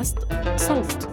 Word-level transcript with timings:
بودكاست 0.00 0.18
صوت. 0.56 1.08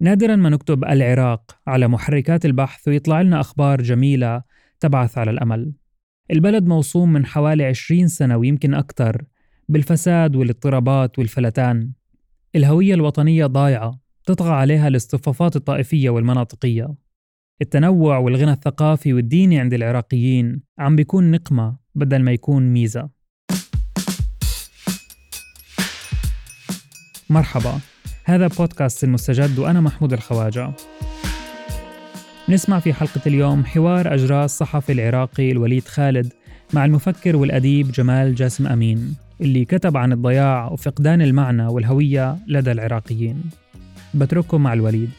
نادرا 0.00 0.36
ما 0.36 0.48
نكتب 0.48 0.84
العراق 0.84 1.58
على 1.66 1.88
محركات 1.88 2.44
البحث 2.44 2.88
ويطلع 2.88 3.20
لنا 3.20 3.40
أخبار 3.40 3.82
جميلة 3.82 4.42
تبعث 4.80 5.18
على 5.18 5.30
الأمل. 5.30 5.72
البلد 6.30 6.66
موصوم 6.66 7.12
من 7.12 7.26
حوالي 7.26 7.64
20 7.64 8.08
سنة 8.08 8.36
ويمكن 8.36 8.74
أكثر 8.74 9.24
بالفساد 9.68 10.36
والاضطرابات 10.36 11.18
والفلتان. 11.18 11.92
الهوية 12.56 12.94
الوطنية 12.94 13.46
ضايعة 13.46 14.00
تطغى 14.26 14.52
عليها 14.52 14.88
الاصطفافات 14.88 15.56
الطائفية 15.56 16.10
والمناطقية. 16.10 16.94
التنوع 17.62 18.18
والغنى 18.18 18.52
الثقافي 18.52 19.12
والديني 19.12 19.58
عند 19.60 19.74
العراقيين 19.74 20.62
عم 20.78 20.96
بيكون 20.96 21.30
نقمة 21.30 21.76
بدل 21.94 22.22
ما 22.22 22.32
يكون 22.32 22.72
ميزة. 22.72 23.13
مرحبا. 27.30 27.78
هذا 28.24 28.46
بودكاست 28.46 29.04
المستجد 29.04 29.58
وأنا 29.58 29.80
محمود 29.80 30.12
الخواجة. 30.12 30.70
نسمع 32.48 32.78
في 32.78 32.92
حلقة 32.92 33.20
اليوم 33.26 33.64
حوار 33.64 34.14
أجراه 34.14 34.44
الصحفي 34.44 34.92
العراقي 34.92 35.52
الوليد 35.52 35.88
خالد 35.88 36.32
مع 36.72 36.84
المفكر 36.84 37.36
والأديب 37.36 37.92
جمال 37.92 38.34
جاسم 38.34 38.66
أمين 38.66 39.16
اللي 39.40 39.64
كتب 39.64 39.96
عن 39.96 40.12
الضياع 40.12 40.68
وفقدان 40.68 41.22
المعنى 41.22 41.66
والهوية 41.66 42.36
لدى 42.46 42.72
العراقيين. 42.72 43.42
بترككم 44.14 44.62
مع 44.62 44.72
الوليد. 44.72 45.10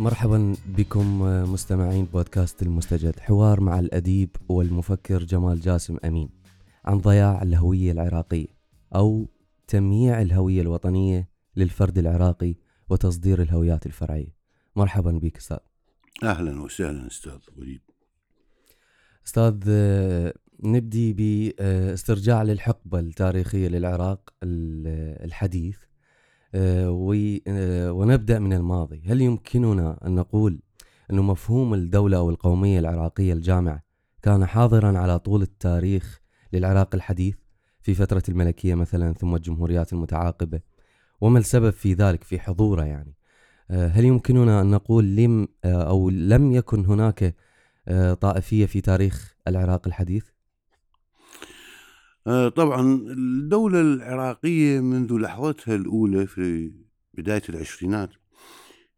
مرحبا 0.00 0.54
بكم 0.66 1.20
مستمعين 1.52 2.04
بودكاست 2.04 2.62
المستجد. 2.62 3.20
حوار 3.20 3.60
مع 3.60 3.78
الأديب 3.78 4.36
والمفكر 4.48 5.22
جمال 5.24 5.60
جاسم 5.60 5.96
أمين 6.04 6.30
عن 6.84 6.98
ضياع 6.98 7.42
الهوية 7.42 7.92
العراقية 7.92 8.46
أو 8.94 9.28
تمييع 9.68 10.22
الهوية 10.22 10.60
الوطنية 10.60 11.28
للفرد 11.56 11.98
العراقي 11.98 12.54
وتصدير 12.88 13.42
الهويات 13.42 13.86
الفرعية. 13.86 14.36
مرحبا 14.76 15.10
بك 15.10 15.36
أستاذ. 15.36 15.58
أهلا 16.22 16.62
وسهلا 16.62 17.06
أستاذ 17.06 17.38
وليد 17.56 17.80
أستاذ 19.26 19.54
نبدي 20.64 21.12
بإسترجاع 21.12 22.42
للحقبة 22.42 22.98
التاريخية 22.98 23.68
للعراق 23.68 24.34
الحديث. 24.42 25.78
ونبدأ 26.54 28.38
من 28.38 28.52
الماضي. 28.52 29.02
هل 29.06 29.20
يمكننا 29.20 30.06
أن 30.06 30.14
نقول 30.14 30.60
أن 31.10 31.16
مفهوم 31.16 31.74
الدولة 31.74 32.16
أو 32.16 32.30
القومية 32.30 32.78
العراقية 32.78 33.32
الجامعة 33.32 33.82
كان 34.22 34.46
حاضرا 34.46 34.98
على 34.98 35.18
طول 35.18 35.42
التاريخ 35.42 36.20
للعراق 36.52 36.94
الحديث 36.94 37.36
في 37.82 37.94
فترة 37.94 38.22
الملكية 38.28 38.74
مثلا 38.74 39.12
ثم 39.12 39.34
الجمهوريات 39.34 39.92
المتعاقبة؟ 39.92 40.60
وما 41.20 41.38
السبب 41.38 41.70
في 41.70 41.94
ذلك 41.94 42.24
في 42.24 42.38
حضوره 42.38 42.84
يعني؟ 42.84 43.14
هل 43.70 44.04
يمكننا 44.04 44.60
أن 44.60 44.70
نقول 44.70 45.16
لم 45.16 45.48
أو 45.64 46.10
لم 46.10 46.52
يكن 46.52 46.84
هناك 46.84 47.34
طائفية 48.20 48.66
في 48.66 48.80
تاريخ 48.80 49.36
العراق 49.48 49.86
الحديث؟ 49.86 50.24
طبعا 52.56 52.80
الدولة 53.10 53.80
العراقية 53.80 54.80
منذ 54.80 55.12
لحظتها 55.12 55.74
الأولى 55.74 56.26
في 56.26 56.72
بداية 57.14 57.42
العشرينات 57.48 58.10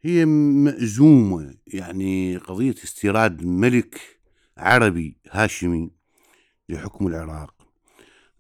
هي 0.03 0.25
مأزومة 0.65 1.55
يعني 1.67 2.37
قضية 2.37 2.75
استيراد 2.85 3.45
ملك 3.45 4.01
عربي 4.59 5.17
هاشمي 5.31 5.91
لحكم 6.69 7.07
العراق. 7.07 7.55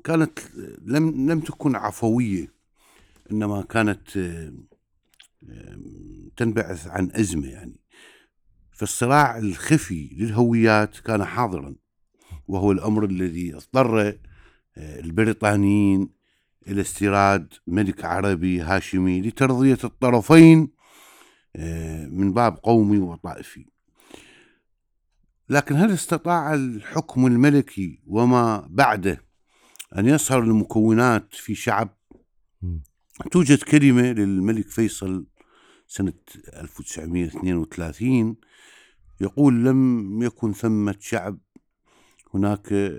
كانت 0.05 0.39
لم 0.85 1.31
لم 1.31 1.41
تكن 1.41 1.77
عفوية 1.77 2.53
إنما 3.33 3.63
كانت 3.63 4.19
تنبعث 6.37 6.87
عن 6.87 7.11
أزمة 7.15 7.49
يعني. 7.49 7.81
فالصراع 8.73 9.39
الخفي 9.39 10.11
للهويات 10.17 10.99
كان 10.99 11.25
حاضرا 11.25 11.75
وهو 12.49 12.73
الأمر 12.73 13.05
الذي 13.05 13.55
اضطر 13.55 14.19
البريطانيين 14.79 16.09
إلى 16.69 16.81
استيراد 16.81 17.55
ملك 17.67 18.05
عربي 18.05 18.61
هاشمي 18.61 19.21
لترضية 19.21 19.79
الطرفين 19.85 20.69
من 22.11 22.33
باب 22.33 22.57
قومي 22.63 22.99
وطائفي. 22.99 23.67
لكن 25.49 25.77
هل 25.77 25.91
استطاع 25.91 26.55
الحكم 26.55 27.27
الملكي 27.27 28.03
وما 28.07 28.67
بعده 28.71 29.25
أن 29.99 30.07
يصهر 30.07 30.43
المكونات 30.43 31.35
في 31.35 31.55
شعب؟ 31.55 31.97
توجد 33.31 33.63
كلمة 33.63 34.03
للملك 34.03 34.69
فيصل 34.69 35.27
سنة 35.87 36.13
1932 36.55 38.37
يقول 39.21 39.65
لم 39.65 40.23
يكن 40.23 40.53
ثمة 40.53 40.97
شعب 41.01 41.39
هناك 42.35 42.93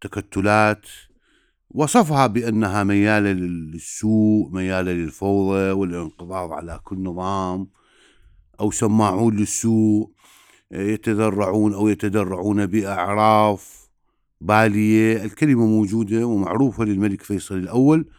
تكتلات 0.00 0.86
وصفها 1.70 2.26
بأنها 2.26 2.84
ميالة 2.84 3.32
للسوء 3.32 4.50
ميالة 4.50 4.92
للفوضى 4.92 5.70
والانقضاض 5.70 6.52
على 6.52 6.80
كل 6.84 6.98
نظام 6.98 7.68
أو 8.60 8.70
سماعون 8.70 9.36
للسوء 9.36 10.10
يتذرعون 10.70 11.74
أو 11.74 11.88
يتدرعون 11.88 12.66
بأعراف 12.66 13.88
بالية. 14.40 15.24
الكلمة 15.24 15.66
موجودة 15.66 16.26
ومعروفة 16.26 16.84
للملك 16.84 17.22
فيصل 17.22 17.54
الأول 17.54 18.10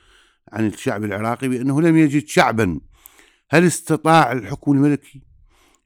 عن 0.52 0.68
الشعب 0.68 1.04
العراقي 1.04 1.48
بأنه 1.48 1.82
لم 1.82 1.98
يجد 1.98 2.28
شعبا. 2.28 2.80
هل 3.50 3.66
استطاع 3.66 4.32
الحكم 4.32 4.72
الملكي 4.72 5.22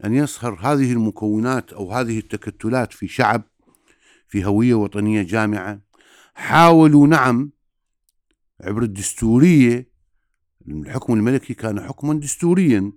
أن 0.06 0.14
يصهر 0.14 0.60
هذه 0.62 0.92
المكونات 0.92 1.74
أو 1.74 1.92
هذه 1.92 2.20
التكتلات 2.20 2.94
في 2.94 3.08
شعب؟ 3.08 3.44
في 4.34 4.46
هوية 4.46 4.74
وطنية 4.74 5.22
جامعة. 5.22 5.82
حاولوا 6.34 7.08
نعم 7.08 7.52
عبر 8.62 8.84
الدستورية 8.84 9.90
الحكم 10.68 11.14
الملكي 11.14 11.54
كان 11.54 11.82
حكما 11.82 12.14
دستوريا 12.14 12.92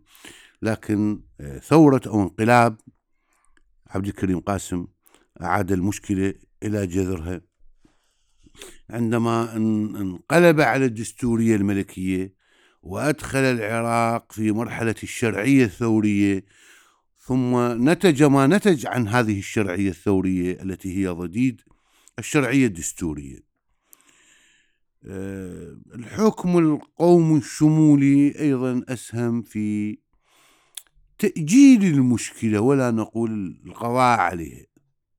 لكن 0.62 1.20
ثورة 1.62 2.00
أو 2.06 2.22
انقلاب 2.22 2.76
عبد 3.86 4.06
الكريم 4.06 4.40
قاسم 4.40 4.86
أعاد 5.42 5.72
المشكلة 5.72 6.34
إلى 6.62 6.86
جذرها. 6.86 7.40
عندما 8.90 9.56
انقلب 9.56 10.60
على 10.60 10.84
الدستورية 10.84 11.56
الملكية 11.56 12.34
وأدخل 12.82 13.38
العراق 13.38 14.32
في 14.32 14.52
مرحلة 14.52 14.94
الشرعية 15.02 15.64
الثورية 15.64 16.44
ثم 17.26 17.56
نتج 17.88 18.22
ما 18.22 18.46
نتج 18.46 18.86
عن 18.86 19.08
هذه 19.08 19.38
الشرعية 19.38 19.90
الثورية 19.90 20.62
التي 20.62 20.98
هي 20.98 21.08
ضديد 21.08 21.60
الشرعية 22.18 22.66
الدستورية. 22.66 23.38
الحكم 25.94 26.58
القومي 26.58 27.38
الشمولي 27.38 28.40
أيضا 28.40 28.82
أسهم 28.88 29.42
في 29.42 29.98
تأجيل 31.18 31.84
المشكلة 31.84 32.60
ولا 32.60 32.90
نقول 32.90 33.60
القضاء 33.66 34.18
عليها 34.18 34.66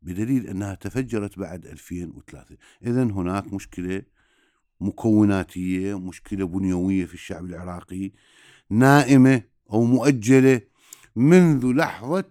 بدليل 0.02 0.48
أنها 0.48 0.76
تفجرت 0.76 1.40
بعد 1.40 1.66
2003 1.66 2.58
إذا 2.86 3.04
هناك 3.04 3.54
مشكلة 3.54 4.02
مكوناتية 4.82 6.00
مشكلة 6.00 6.48
بنيوية 6.48 7.06
في 7.06 7.14
الشعب 7.14 7.46
العراقي 7.46 8.12
نائمة 8.70 9.42
أو 9.74 9.84
مؤجلة 9.84 10.62
منذ 11.18 11.66
لحظة 11.66 12.24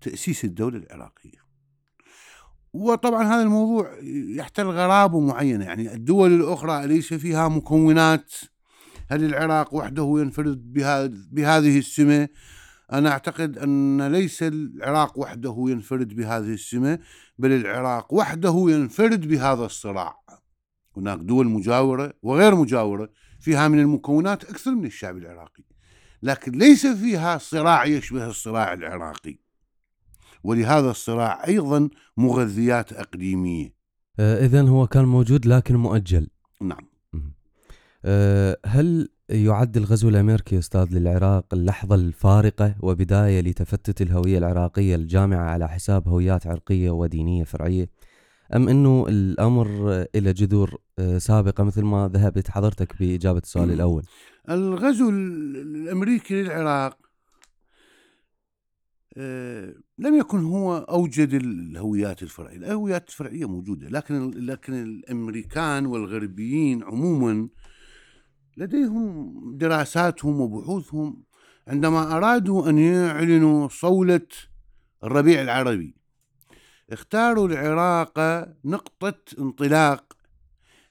تأسيس 0.00 0.44
الدولة 0.44 0.78
العراقية. 0.78 1.38
وطبعا 2.72 3.24
هذا 3.24 3.42
الموضوع 3.42 3.98
يحتل 4.36 4.66
غرابة 4.66 5.20
معينة 5.20 5.64
يعني 5.64 5.94
الدول 5.94 6.32
الأخرى 6.32 6.84
أليس 6.84 7.14
فيها 7.14 7.48
مكونات؟ 7.48 8.32
هل 9.10 9.24
العراق 9.24 9.74
وحده 9.74 10.14
ينفرد 10.18 10.72
بهذه 11.32 11.78
السمة؟ 11.78 12.28
أنا 12.92 13.10
أعتقد 13.10 13.58
أن 13.58 14.12
ليس 14.12 14.42
العراق 14.42 15.18
وحده 15.18 15.64
ينفرد 15.68 16.14
بهذه 16.14 16.54
السمة 16.54 16.98
بل 17.38 17.52
العراق 17.52 18.14
وحده 18.14 18.64
ينفرد 18.68 19.28
بهذا 19.28 19.64
الصراع. 19.64 20.20
هناك 20.96 21.18
دول 21.18 21.46
مجاورة 21.46 22.12
وغير 22.22 22.54
مجاورة 22.54 23.10
فيها 23.40 23.68
من 23.68 23.80
المكونات 23.80 24.44
أكثر 24.44 24.74
من 24.74 24.84
الشعب 24.84 25.16
العراقي. 25.16 25.77
لكن 26.22 26.52
ليس 26.52 26.86
فيها 26.86 27.38
صراع 27.38 27.84
يشبه 27.84 28.26
الصراع 28.26 28.72
العراقي. 28.72 29.38
ولهذا 30.44 30.90
الصراع 30.90 31.46
أيضا 31.46 31.88
مغذيات 32.16 32.92
أقليمية. 32.92 33.74
إذا 34.20 34.62
هو 34.62 34.86
كان 34.86 35.04
موجود 35.04 35.46
لكن 35.46 35.76
مؤجل. 35.76 36.28
نعم. 36.60 36.88
هل 38.66 39.08
يعد 39.28 39.76
الغزو 39.76 40.08
الأمريكي 40.08 40.58
أستاذ 40.58 40.88
للعراق 40.90 41.44
اللحظة 41.52 41.94
الفارقة 41.94 42.74
وبداية 42.80 43.40
لتفتت 43.40 44.02
الهوية 44.02 44.38
العراقية 44.38 44.96
الجامعة 44.96 45.44
على 45.44 45.68
حساب 45.68 46.08
هويات 46.08 46.46
عرقية 46.46 46.90
ودينية 46.90 47.44
فرعية؟ 47.44 47.90
أم 48.54 48.68
إنه 48.68 49.06
الأمر 49.08 49.66
إلى 50.14 50.32
جذور 50.32 50.80
آه، 50.98 51.18
سابقة 51.18 51.64
مثل 51.64 51.82
ما 51.82 52.10
ذهبت 52.12 52.50
حضرتك 52.50 52.98
بإجابة 52.98 53.38
السؤال 53.38 53.70
الأول؟ 53.72 54.02
الغزو 54.50 55.10
الأمريكي 55.10 56.42
للعراق 56.42 56.98
آه، 59.16 59.74
لم 59.98 60.14
يكن 60.18 60.44
هو 60.44 60.76
أوجد 60.76 61.34
الهويات 61.34 62.22
الفرعية، 62.22 62.56
الهويات 62.56 63.08
الفرعية 63.08 63.48
موجودة، 63.48 63.88
لكن 63.88 64.30
لكن 64.30 64.82
الأمريكان 64.82 65.86
والغربيين 65.86 66.82
عموما 66.82 67.48
لديهم 68.56 69.32
دراساتهم 69.56 70.40
وبحوثهم 70.40 71.22
عندما 71.68 72.16
أرادوا 72.16 72.68
أن 72.68 72.78
يعلنوا 72.78 73.68
صولة 73.68 74.26
الربيع 75.04 75.42
العربي 75.42 75.94
اختاروا 76.90 77.48
العراق 77.48 78.18
نقطة 78.64 79.14
انطلاق 79.38 80.17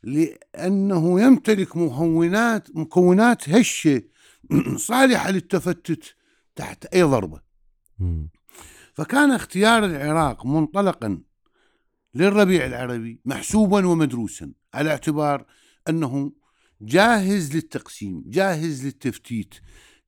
لأنه 0.08 1.22
يمتلك 1.22 1.78
مكونات 1.78 2.76
مكونات 2.76 3.50
هشة 3.50 4.02
صالحة 4.90 5.32
للتفتت 5.32 6.16
تحت 6.56 6.86
أي 6.86 7.04
ضربة. 7.04 7.42
فكان 8.94 9.32
اختيار 9.32 9.86
العراق 9.86 10.46
منطلقا 10.46 11.22
للربيع 12.16 12.66
العربي 12.66 13.22
محسوبا 13.26 13.88
ومدروسا 13.88 14.54
على 14.74 14.90
اعتبار 14.90 15.46
أنه 15.90 16.32
جاهز 16.82 17.56
للتقسيم 17.56 18.24
جاهز 18.26 18.86
للتفتيت 18.86 19.56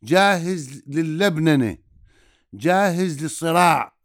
جاهز 0.03 0.83
لللبننه 0.87 1.77
جاهز 2.53 3.23
للصراع. 3.23 3.95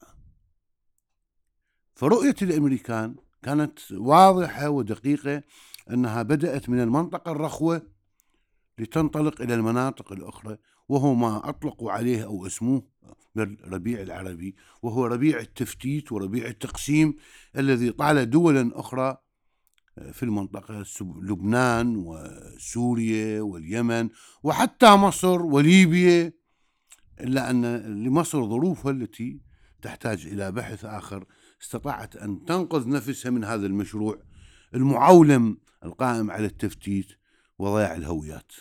فرؤية 1.94 2.35
الأمريكان 2.43 3.17
كانت 3.43 3.79
واضحة 3.93 4.69
ودقيقة 4.69 5.43
أنها 5.90 6.22
بدأت 6.22 6.69
من 6.69 6.81
المنطقة 6.81 7.32
الرخوة 7.32 7.82
لتنطلق 8.78 9.40
إلى 9.40 9.54
المناطق 9.54 10.12
الأخرى 10.12 10.56
وهو 10.88 11.14
ما 11.14 11.48
اطلقوا 11.48 11.92
عليه 11.92 12.25
أو 12.25 12.46
اسموه 12.46 12.88
بالربيع 13.34 14.00
العربي 14.00 14.56
وهو 14.82 15.06
ربيع 15.06 15.38
التفتيت 15.38 16.12
وربيع 16.12 16.46
التقسيم 16.46 17.14
الذي 17.56 17.90
طال 17.90 18.31
دولا 18.31 18.70
أخرى 18.75 19.16
في 20.12 20.22
المنطقة 20.22 20.84
لبنان 21.00 21.96
وسوريا 21.96 23.40
واليمن 23.40 24.08
وحتى 24.42 24.90
مصر 24.90 25.42
وليبيا 25.42 26.32
إلا 27.20 27.50
أن 27.50 27.64
لمصر 28.04 28.44
ظروفها 28.48 28.92
التي 28.92 29.40
تحتاج 29.82 30.26
إلى 30.26 30.52
بحث 30.52 30.84
آخر 30.84 31.25
استطاعت 31.62 32.16
أن 32.16 32.44
تنقذ 32.44 32.88
نفسها 32.88 33.31
من 33.31 33.44
هذا 33.44 33.66
المشروع 33.66 34.22
المعولم 34.75 35.58
القائم 35.84 36.31
على 36.31 36.46
التفتيت 36.46 37.06
وضياع 37.58 37.94
الهويات. 37.94 38.52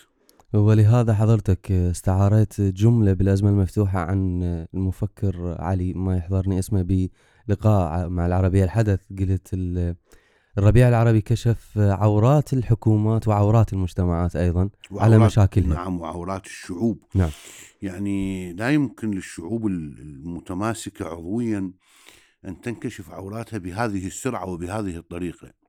ولهذا 0.54 1.14
حضرتك 1.14 1.72
استعاريت 1.72 2.62
جملة 2.62 3.14
بالأزمة 3.14 3.50
المفتوحة 3.50 4.00
عن 4.00 4.44
المفكر 4.74 5.56
علي 5.60 5.94
ما 5.94 6.18
يحضرني 6.18 6.60
اسمه 6.60 7.10
بلقاء 7.48 8.10
مع 8.10 8.26
العربية 8.26 8.64
الحدث. 8.64 9.00
قلت 9.20 9.50
الربيع 10.58 10.90
العربي 10.90 11.22
كشف 11.22 11.78
عورات 11.78 12.54
الحكومات 12.54 13.28
وعورات 13.28 13.74
المجتمعات 13.74 14.36
أيضا 14.36 14.70
على 14.92 15.20
مشاكلها 15.20 15.74
نعم 15.74 16.00
وعورات 16.00 16.46
الشعوب. 16.46 17.04
نعم. 17.16 17.30
يعني 17.82 18.54
لا 18.54 18.70
يمكن 18.70 19.12
للشعوب 19.12 19.68
المتماسكة 19.68 21.06
عضويا 21.06 21.74
أن 22.46 22.62
تنكشف 22.62 23.10
عوراتها 23.10 23.58
بهذه 23.58 24.08
السرعة 24.08 24.50
وبهذه 24.50 24.98
الطريقة. 24.98 25.63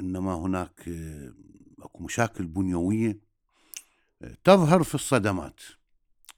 إنما 0.00 0.34
هناك 0.34 0.88
أكو 1.82 2.04
مشاكل 2.04 2.46
بنيوية 2.46 3.18
تظهر 4.44 4.82
في 4.82 4.94
الصدمات 4.94 5.60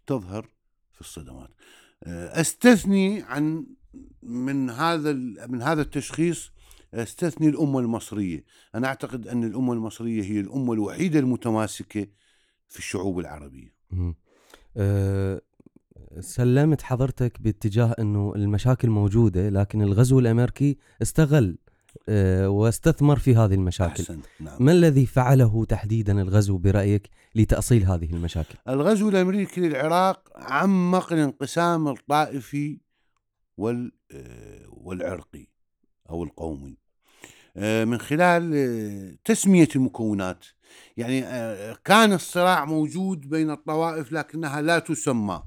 تظهر 0.06 0.48
في 0.92 1.00
الصدمات. 1.00 1.50
أستثني 2.06 3.22
عن 3.22 3.66
من 4.22 4.70
هذا 4.70 5.12
من 5.46 5.62
هذا 5.62 5.82
التشخيص 5.82 6.52
أستثني 6.94 7.48
الأمة 7.48 7.78
المصرية. 7.78 8.44
أنا 8.74 8.86
أعتقد 8.86 9.28
أن 9.28 9.44
الأمة 9.44 9.72
المصرية 9.72 10.22
هي 10.22 10.40
الأمة 10.40 10.72
الوحيدة 10.72 11.18
المتماسكة 11.18 12.06
في 12.68 12.78
الشعوب 12.78 13.18
العربية. 13.18 13.74
أه 14.76 15.40
سلمت 16.20 16.82
حضرتك 16.82 17.40
باتجاه 17.40 17.94
إنه 17.98 18.32
المشاكل 18.36 18.90
موجودة 18.90 19.48
لكن 19.48 19.82
الغزو 19.82 20.18
الأمريكي 20.18 20.78
استغل 21.02 21.58
آه، 21.68 21.69
واستثمر 22.08 23.18
في 23.18 23.36
هذه 23.36 23.54
المشاكل 23.54 24.02
أحسن. 24.02 24.20
نعم. 24.40 24.56
ما 24.60 24.72
الذي 24.72 25.06
فعله 25.06 25.64
تحديدا 25.64 26.22
الغزو 26.22 26.58
برأيك 26.58 27.10
لتأصيل 27.34 27.84
هذه 27.84 28.12
المشاكل 28.12 28.54
الغزو 28.68 29.08
الأمريكي 29.08 29.60
للعراق 29.60 30.28
عمق 30.36 31.12
الانقسام 31.12 31.88
الطائفي 31.88 32.80
وال 33.56 33.92
آه، 34.12 34.66
والعرقي 34.68 35.46
أو 36.10 36.24
القومي 36.24 36.78
آه، 37.56 37.84
من 37.84 37.98
خلال 37.98 39.22
تسمية 39.24 39.68
المكونات 39.76 40.44
يعني 40.96 41.20
كان 41.84 42.12
الصراع 42.12 42.64
موجود 42.64 43.28
بين 43.28 43.50
الطوائف 43.50 44.12
لكنها 44.12 44.60
لا 44.60 44.78
تسمى 44.78 45.42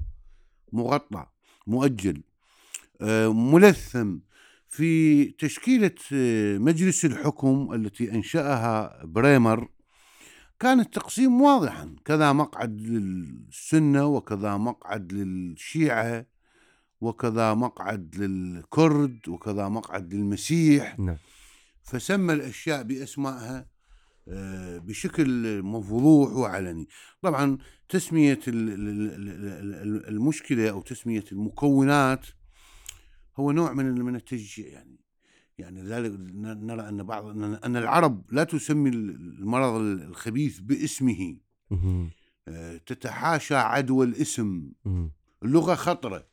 مغطى 0.72 1.26
مؤجل 1.66 2.22
ملثم 3.30 4.18
في 4.74 5.24
تشكيلة 5.24 5.94
آه، 6.12 6.58
مجلس 6.58 7.04
الحكم 7.04 7.72
التي 7.74 8.12
أنشأها 8.12 9.04
بريمر 9.04 9.68
كان 10.60 10.80
التقسيم 10.80 11.40
واضحا. 11.40 11.96
كذا 12.04 12.32
مقعد 12.32 12.80
للسنة 12.80 14.06
وكذا 14.06 14.56
مقعد 14.56 15.12
للشيعة 15.12 16.26
وكذا 17.00 17.54
مقعد 17.54 18.16
للكرد 18.16 19.28
وكذا 19.28 19.68
مقعد 19.68 20.14
للمسيح. 20.14 20.98
نعم. 20.98 21.16
فسمى 21.82 22.32
الأشياء 22.32 22.82
بأسمائها 22.82 23.66
آه، 24.28 24.78
بشكل 24.78 25.62
مفضوح 25.62 26.32
وعلني. 26.32 26.88
طبعا 27.22 27.58
تسمية 27.88 28.40
المشكلة 30.08 30.70
أو 30.70 30.82
تسمية 30.82 31.24
المكونات 31.32 32.26
هو 33.36 33.52
نوع 33.52 33.72
من 33.72 34.02
من 34.02 34.16
التشجيع 34.16 34.66
يعني. 34.66 35.00
يعني 35.58 35.82
لذلك 35.82 36.12
نرى 36.40 36.88
أن 36.88 37.02
بعض 37.02 37.26
ان 37.64 37.76
العرب 37.76 38.24
لا 38.32 38.44
تسمي 38.44 38.90
المرض 38.90 39.74
الخبيث 39.80 40.58
باسمه. 40.58 41.36
آه، 42.48 42.76
تتحاشى 42.76 43.54
عدوى 43.54 44.06
الاسم. 44.06 44.72
اللغة 45.42 45.74
خطرة. 45.74 46.26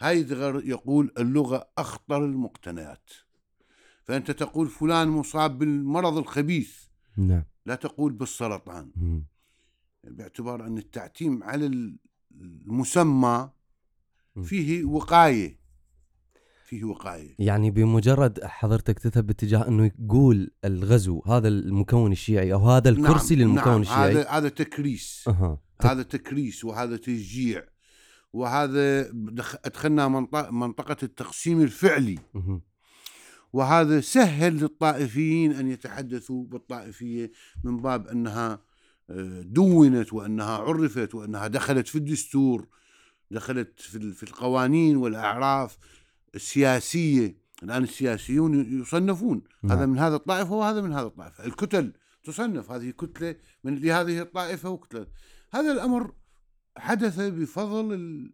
هايدغر 0.00 0.62
يقول 0.64 1.12
اللغة 1.18 1.68
أخطر 1.78 2.24
المقتنيات. 2.24 3.10
فأنت 4.04 4.30
تقول 4.30 4.68
فلان 4.68 5.08
مصاب 5.08 5.58
بالمرض 5.58 6.16
الخبيث. 6.16 6.84
نعم. 7.16 7.44
لا 7.66 7.74
تقول 7.74 8.12
بالسرطان. 8.12 8.90
باعتبار 10.04 10.66
أن 10.66 10.78
التعتيم 10.78 11.42
على 11.42 11.94
المسمى 12.40 13.50
فيه 14.42 14.84
وقاية. 14.84 15.58
فيه 16.68 16.84
وقاية. 16.84 17.34
يعني 17.38 17.70
بمجرد 17.70 18.44
حضرتك 18.44 18.98
تذهب 18.98 19.26
باتجاه 19.26 19.68
أنه 19.68 19.84
يقول 19.86 20.50
الغزو 20.64 21.22
هذا 21.26 21.48
المكون 21.48 22.12
الشيعي 22.12 22.52
أو 22.52 22.70
هذا 22.70 22.90
نعم، 22.90 23.04
الكرسي 23.04 23.36
نعم 23.36 23.48
للمكون 23.48 23.72
نعم 23.72 23.80
الشيعي؟ 23.80 24.12
هذا 24.12 24.28
هذا 24.28 24.48
تكريس 24.48 25.24
أه. 25.28 25.60
هذا 25.82 26.02
تكريس 26.02 26.64
وهذا 26.64 26.96
تشجيع 26.96 27.64
وهذا 28.32 29.10
أدخلنا 29.64 30.08
منطقة 30.50 30.96
التقسيم 31.02 31.62
الفعلي. 31.62 32.18
أه. 32.36 32.60
وهذا 33.52 34.00
سهل 34.00 34.52
للطائفيين 34.56 35.52
أن 35.52 35.68
يتحدثوا 35.68 36.44
بالطائفية 36.44 37.32
من 37.64 37.76
باب 37.76 38.08
أنها 38.08 38.60
آه، 39.10 39.42
دونت 39.42 40.12
وأنها 40.12 40.56
عرفت 40.56 41.14
وأنها 41.14 41.46
دخلت 41.46 41.88
في 41.88 41.98
الدستور 41.98 42.68
دخلت 43.30 43.80
في 43.80 44.22
القوانين 44.22 44.96
والأعراف. 44.96 45.78
السياسيه 46.38 47.36
الآن 47.62 47.82
السياسيون 47.82 48.80
يصنفون. 48.80 49.42
نعم. 49.62 49.72
هذا 49.72 49.86
من 49.86 49.98
هذا 49.98 50.16
الطائفة 50.16 50.52
وهذا 50.52 50.80
من 50.80 50.92
هذا 50.92 51.06
الطائفة. 51.06 51.44
الكتل 51.44 51.92
تصنف 52.24 52.70
هذه 52.70 52.90
كتلة 52.90 53.36
من 53.64 53.74
لهذه 53.74 54.20
الطائفة 54.22 54.70
وكتلة. 54.70 55.06
هذا 55.52 55.72
الأمر 55.72 56.12
حدث 56.76 57.20
بفضل 57.20 58.30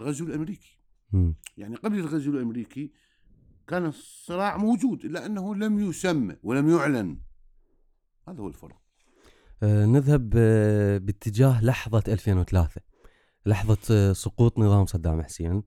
الغزو 0.00 0.26
الأمريكي. 0.26 0.78
م. 1.12 1.32
يعني 1.56 1.76
قبل 1.76 1.98
الغزو 1.98 2.30
الأمريكي 2.30 2.92
كان 3.68 3.86
الصراع 3.86 4.56
موجود 4.56 5.04
إلا 5.04 5.26
أنه 5.26 5.54
لم 5.54 5.80
يسمى 5.88 6.36
ولم 6.42 6.70
يعلن. 6.70 7.18
هذا 8.28 8.40
هو 8.40 8.48
الفرق. 8.48 8.80
آه، 9.62 9.86
نذهب 9.86 10.32
آه، 10.36 10.98
باتجاه 10.98 11.64
لحظة 11.64 12.02
2003 12.08 12.89
لحظة 13.46 13.78
آه، 13.90 14.12
سقوط 14.12 14.58
نظام 14.58 14.86
صدام 14.86 15.22
حسين. 15.22 15.62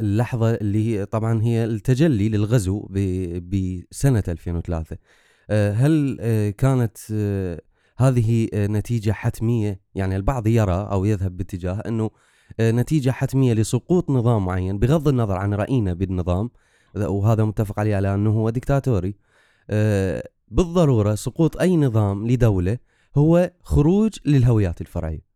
واللحظة 0.00 0.54
اللي 0.54 0.86
هي 0.86 1.04
طبعا 1.04 1.42
هي 1.42 1.64
التجلي 1.64 2.28
للغزو 2.28 2.88
بسنة 3.40 4.24
2003 4.28 4.96
آه، 5.50 5.72
هل 5.72 6.16
آه، 6.20 6.50
كانت 6.50 6.98
آه، 7.12 7.60
هذه 7.96 8.48
آه، 8.54 8.66
نتيجة 8.66 9.12
حتمية؟ 9.12 9.80
يعني 9.94 10.16
البعض 10.16 10.46
يرى 10.46 10.88
أو 10.92 11.04
يذهب 11.04 11.36
باتجاه 11.36 11.82
أنه 11.86 12.10
آه، 12.60 12.70
نتيجة 12.70 13.10
حتمية 13.10 13.52
لسقوط 13.54 14.10
نظام 14.10 14.44
معين 14.44 14.78
بغض 14.78 15.08
النظر 15.08 15.34
عن 15.36 15.54
رأينا 15.54 15.94
بالنظام. 15.94 16.50
وهذا 16.96 17.44
متفق 17.44 17.78
عليه 17.78 17.96
على 17.96 18.14
أنه 18.14 18.30
هو 18.30 18.50
ديكتاتوري. 18.50 19.14
آه، 19.70 20.28
بالضرورة 20.48 21.14
سقوط 21.14 21.56
أي 21.56 21.76
نظام 21.76 22.26
لدولة 22.28 22.78
هو 23.16 23.52
خروج 23.62 24.18
للهويات 24.24 24.80
الفرعية. 24.80 25.26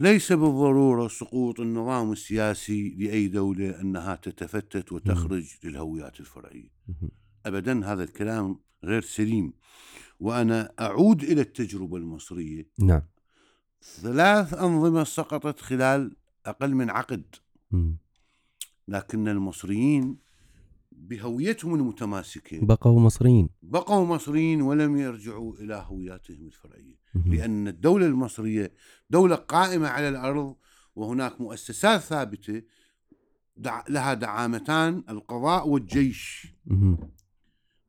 ليس 0.00 0.32
بالضرورة 0.32 1.08
سقوط 1.08 1.60
النظام 1.60 2.12
السياسي 2.12 2.88
لأي 2.98 3.28
دولة 3.28 3.80
أنها 3.80 4.14
تتفتت 4.14 4.92
وتخرج 4.92 5.44
للهويات 5.64 6.20
الفرعية. 6.20 6.68
مهم. 6.88 7.10
أبدا 7.46 7.92
هذا 7.92 8.04
الكلام 8.04 8.60
غير 8.84 9.02
سليم 9.02 9.52
وأنا 10.20 10.72
أعود 10.80 11.22
إلى 11.22 11.40
التجربة 11.40 11.96
المصرية. 11.96 12.70
نعم. 12.78 13.02
ثلاث 13.82 14.54
أنظمة 14.54 15.04
سقطت 15.04 15.60
خلال 15.60 16.16
أقل 16.46 16.74
من 16.74 16.90
عقد. 16.90 17.34
لكن 18.88 19.28
المصريين 19.28 20.18
بهويتهم 21.10 21.74
المتماسكة 21.74 22.66
بقوا 22.66 23.00
مصريين. 23.00 23.48
بقوا 23.62 24.06
مصريين 24.06 24.62
ولم 24.62 24.96
يرجعوا 24.96 25.54
إلى 25.54 25.84
هوياتهم 25.88 26.46
الفرعية. 26.46 27.00
لأن 27.14 27.68
الدولة 27.68 28.06
المصرية 28.06 28.72
دولة 29.10 29.36
قائمة 29.36 29.88
على 29.88 30.08
الأرض 30.08 30.56
وهناك 30.96 31.40
مؤسسات 31.40 32.00
ثابتة 32.00 32.62
دع... 33.56 33.84
لها 33.88 34.14
دعامتان 34.14 35.04
القضاء 35.08 35.68
والجيش. 35.68 36.46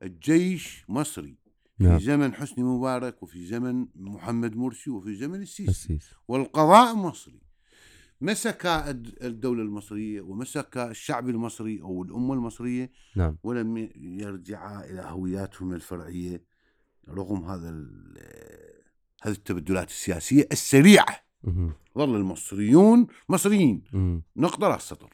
الجيش 0.03 0.85
مصري. 0.89 1.37
نعم. 1.79 1.97
في 1.97 2.03
زمن 2.05 2.33
حسني 2.33 2.63
مبارك 2.63 3.23
وفي 3.23 3.45
زمن 3.45 3.87
محمد 3.95 4.55
مرسي 4.55 4.89
وفي 4.89 5.15
زمن 5.15 5.41
السيسي. 5.41 5.71
السيس 5.71 6.09
والقضاء 6.27 6.95
مصري. 6.95 7.41
مسك 8.21 8.65
الد- 8.65 9.23
الدولة 9.23 9.61
المصرية 9.61 10.21
ومسك 10.21 10.77
الشعب 10.77 11.29
المصري 11.29 11.81
أو 11.81 12.03
الأمة 12.03 12.33
المصرية 12.33 12.91
نعم 13.15 13.37
ولم 13.43 13.89
يرجعا 13.95 14.83
إلى 14.85 15.01
هوياتهم 15.01 15.73
الفرعية 15.73 16.43
رغم 17.09 17.43
هذا 17.45 17.69
هذه 19.23 19.33
التبدلات 19.33 19.87
السياسية 19.89 20.47
السريعة. 20.51 21.15
ظل 21.97 22.15
المصريون 22.15 23.07
مصريين. 23.29 23.83
نقطة 24.37 24.67
راس 24.67 24.81
سطر 24.89 25.09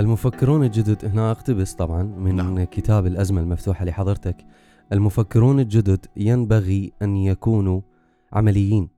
المفكرون 0.00 0.64
الجدد 0.64 1.04
هنا 1.04 1.30
اقتبس 1.30 1.74
طبعا 1.74 2.02
من 2.02 2.36
نعم. 2.36 2.64
كتاب 2.64 3.06
الأزمة 3.06 3.40
المفتوحة 3.40 3.84
لحضرتك. 3.84 4.36
المفكرون 4.92 5.60
الجدد 5.60 6.06
ينبغي 6.16 6.92
أن 7.02 7.16
يكونوا 7.16 7.80
عمليين 8.32 8.88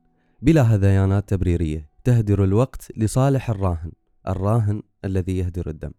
بلا 0.43 0.63
هذيانات 0.63 1.29
تبريرية. 1.29 1.89
تهدر 2.05 2.45
الوقت 2.45 2.93
لصالح 2.97 3.51
الراهن 3.51 3.93
الراهن 4.29 4.83
الذي 5.05 5.39
يهدر 5.39 5.71
الدم. 5.71 5.91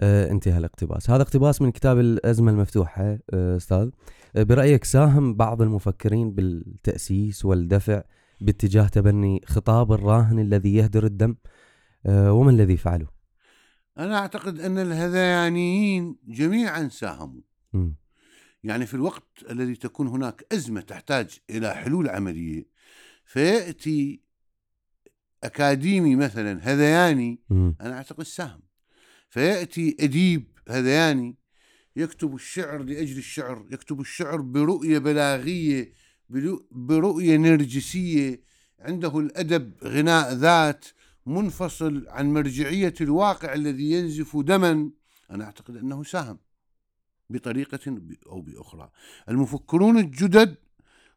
آه 0.00 0.30
انتهى 0.30 0.58
الاقتباس. 0.58 1.10
هذا 1.10 1.22
اقتباس 1.22 1.62
من 1.62 1.70
كتاب 1.70 1.98
الأزمة 1.98 2.50
المفتوحة 2.52 3.18
آه 3.34 3.56
أستاذ. 3.56 3.90
آه 4.36 4.42
برأيك 4.42 4.84
ساهم 4.84 5.34
بعض 5.34 5.62
المفكرين 5.62 6.30
بالتأسيس 6.30 7.44
والدفع 7.44 8.02
باتجاه 8.40 8.88
تبني 8.88 9.40
خطاب 9.46 9.92
الراهن 9.92 10.38
الذي 10.38 10.74
يهدر 10.74 11.04
الدم؟ 11.04 11.34
آه 12.06 12.32
وما 12.32 12.50
الذي 12.50 12.76
فعله؟ 12.76 13.19
أنا 14.00 14.18
أعتقد 14.18 14.60
أن 14.60 14.78
الهذيانيين 14.78 16.16
جميعا 16.28 16.88
ساهموا 16.88 17.40
مم. 17.72 17.94
يعني 18.64 18.86
في 18.86 18.94
الوقت 18.94 19.24
الذي 19.50 19.74
تكون 19.74 20.06
هناك 20.06 20.46
أزمة 20.52 20.80
تحتاج 20.80 21.38
إلى 21.50 21.74
حلول 21.74 22.08
عملية 22.08 22.66
فيأتي 23.24 24.20
أكاديمي 25.44 26.16
مثلا 26.16 26.60
هذياني 26.62 27.40
مم. 27.50 27.76
أنا 27.80 27.96
أعتقد 27.96 28.24
ساهم 28.24 28.60
فيأتي 29.28 29.96
أديب 30.00 30.58
هذياني 30.68 31.36
يكتب 31.96 32.34
الشعر 32.34 32.82
لأجل 32.82 33.18
الشعر 33.18 33.66
يكتب 33.70 34.00
الشعر 34.00 34.40
برؤية 34.40 34.98
بلاغية 34.98 35.92
برؤية 36.70 37.36
نرجسية 37.36 38.40
عنده 38.78 39.18
الأدب 39.18 39.72
غناء 39.84 40.32
ذات 40.32 40.84
منفصل 41.30 42.08
عن 42.08 42.32
مرجعية 42.32 42.94
الواقع 43.00 43.54
الذي 43.54 43.90
ينزف 43.90 44.36
دما. 44.36 44.90
أنا 45.30 45.44
أعتقد 45.44 45.76
أنه 45.76 46.02
ساهم 46.02 46.38
بطريقة 47.30 48.00
أو 48.26 48.40
بأخرى. 48.40 48.90
المفكرون 49.28 49.98
الجدد 49.98 50.56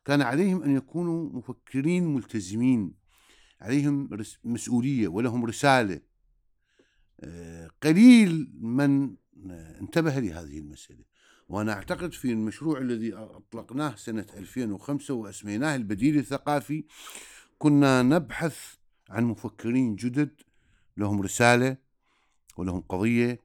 كان 0.06 0.22
عليهم 0.22 0.64
أن 0.64 0.76
يكونوا 0.76 1.30
مفكرين 1.34 2.14
ملتزمين 2.14 2.94
عليهم 3.62 4.10
مسؤولية 4.44 5.08
ولهم 5.08 5.46
رسالة. 5.46 6.00
آه، 7.20 7.70
قليل 7.84 8.52
من 8.62 9.16
آه، 9.50 9.80
انتبه 9.80 10.20
لهذه 10.20 10.60
المسألة. 10.60 11.04
وأنا 11.50 11.74
أعتقد 11.74 12.14
في 12.14 12.32
المشروع 12.32 12.78
الذي 12.78 13.14
أطلقناه 13.14 13.96
سنة 13.96 14.26
2005 14.38 15.14
وأسميناه 15.14 15.76
البديل 15.76 16.18
الثقافي 16.18 16.84
كنا 17.58 18.02
نبحث 18.02 18.76
عن 19.10 19.24
مفكرين 19.24 19.96
جدد 19.96 20.42
لهم 20.98 21.22
رسالة 21.22 21.78
ولهم 22.58 22.82
قضية 22.82 23.40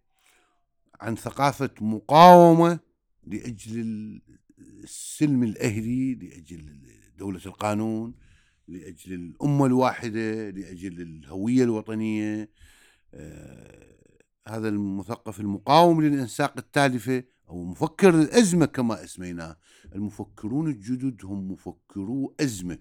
عن 1.01 1.17
ثقافة 1.17 1.71
مقاومة 1.81 2.81
لأجل 3.27 4.21
السلم 4.59 5.43
الأهلي 5.43 6.15
لأجل 6.15 6.81
دولة 7.19 7.41
القانون 7.47 8.15
لأجل 8.69 9.15
الأمة 9.15 9.67
الواحدة 9.67 10.51
لأجل 10.51 11.01
الهوية 11.01 11.65
الوطنية. 11.65 12.51
آه، 13.15 13.99
هذا 14.49 14.69
المثقف 14.69 15.41
المقاوم 15.41 16.03
للإنساق 16.03 16.55
التالفة 16.59 17.25
أو 17.49 17.65
مفكر 17.65 18.09
الأزمة 18.09 18.67
كما 18.67 19.05
أسميناه. 19.05 19.57
المفكرون 19.95 20.71
الجدد 20.71 21.25
هم 21.25 21.53
مفكرو 21.53 22.35
أزمة. 22.41 22.79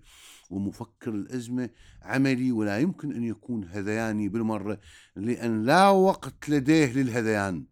ومفكر 0.49 1.11
الأزمة 1.13 1.69
عملي 2.01 2.51
ولا 2.51 2.79
يمكن 2.79 3.11
أن 3.11 3.23
يكون 3.23 3.63
هذياني 3.65 4.29
بالمرة 4.29 4.79
لأن 5.15 5.63
لا 5.63 5.89
وقت 5.89 6.49
لديه 6.49 6.93
للهذيان. 6.93 7.65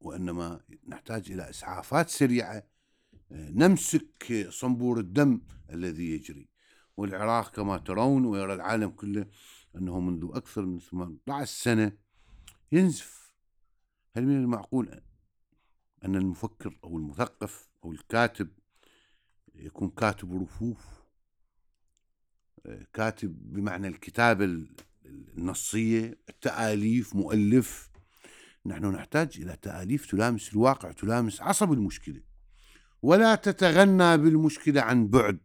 وإنما 0.00 0.60
نحتاج 0.88 1.32
إلى 1.32 1.50
إسعافات 1.50 2.08
سريعة 2.10 2.66
آه، 3.32 3.50
نمسك 3.50 4.46
صنبور 4.50 5.00
الدم 5.00 5.40
الذي 5.70 6.10
يجري. 6.10 6.48
والعراق 6.96 7.50
كما 7.54 7.78
ترون 7.78 8.24
ويرى 8.24 8.54
العالم 8.54 8.90
كله 8.90 9.26
أنه 9.76 10.00
منذ 10.00 10.30
أكثر 10.34 10.66
من 10.66 10.78
18 10.78 11.50
سنة 11.50 11.92
ينزف. 12.72 13.34
هل 14.16 14.26
من 14.26 14.36
المعقول 14.36 15.00
أن 16.04 16.16
المفكر 16.16 16.78
أو 16.84 16.96
المثقف 16.96 17.68
أو 17.84 17.92
الكاتب 17.92 18.48
يكون 19.54 19.88
كاتب 19.90 20.42
رفوف؟ 20.42 21.01
كاتب 22.92 23.52
بمعنى 23.54 23.88
الكتابة 23.88 24.44
ال- 24.44 24.74
النصية 25.06 26.18
التآليف 26.28 27.16
مؤلف. 27.16 27.90
نحن 28.66 28.84
نحتاج 28.86 29.30
إلى 29.36 29.56
تآليف 29.62 30.10
تلامس 30.10 30.52
الواقع 30.52 30.92
تلامس 30.92 31.40
عصب 31.40 31.72
المشكلة. 31.72 32.20
ولا 33.02 33.34
تتغنى 33.34 34.16
بالمشكلة 34.16 34.80
عن 34.80 35.08
بعد. 35.08 35.40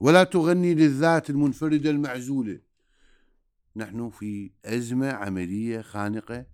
ولا 0.00 0.24
تغني 0.24 0.74
للذات 0.74 1.30
المنفردة 1.30 1.90
المعزولة. 1.90 2.60
نحن 3.76 4.10
في 4.10 4.50
أزمة 4.64 5.12
عملية 5.12 5.80
خانقة. 5.80 6.46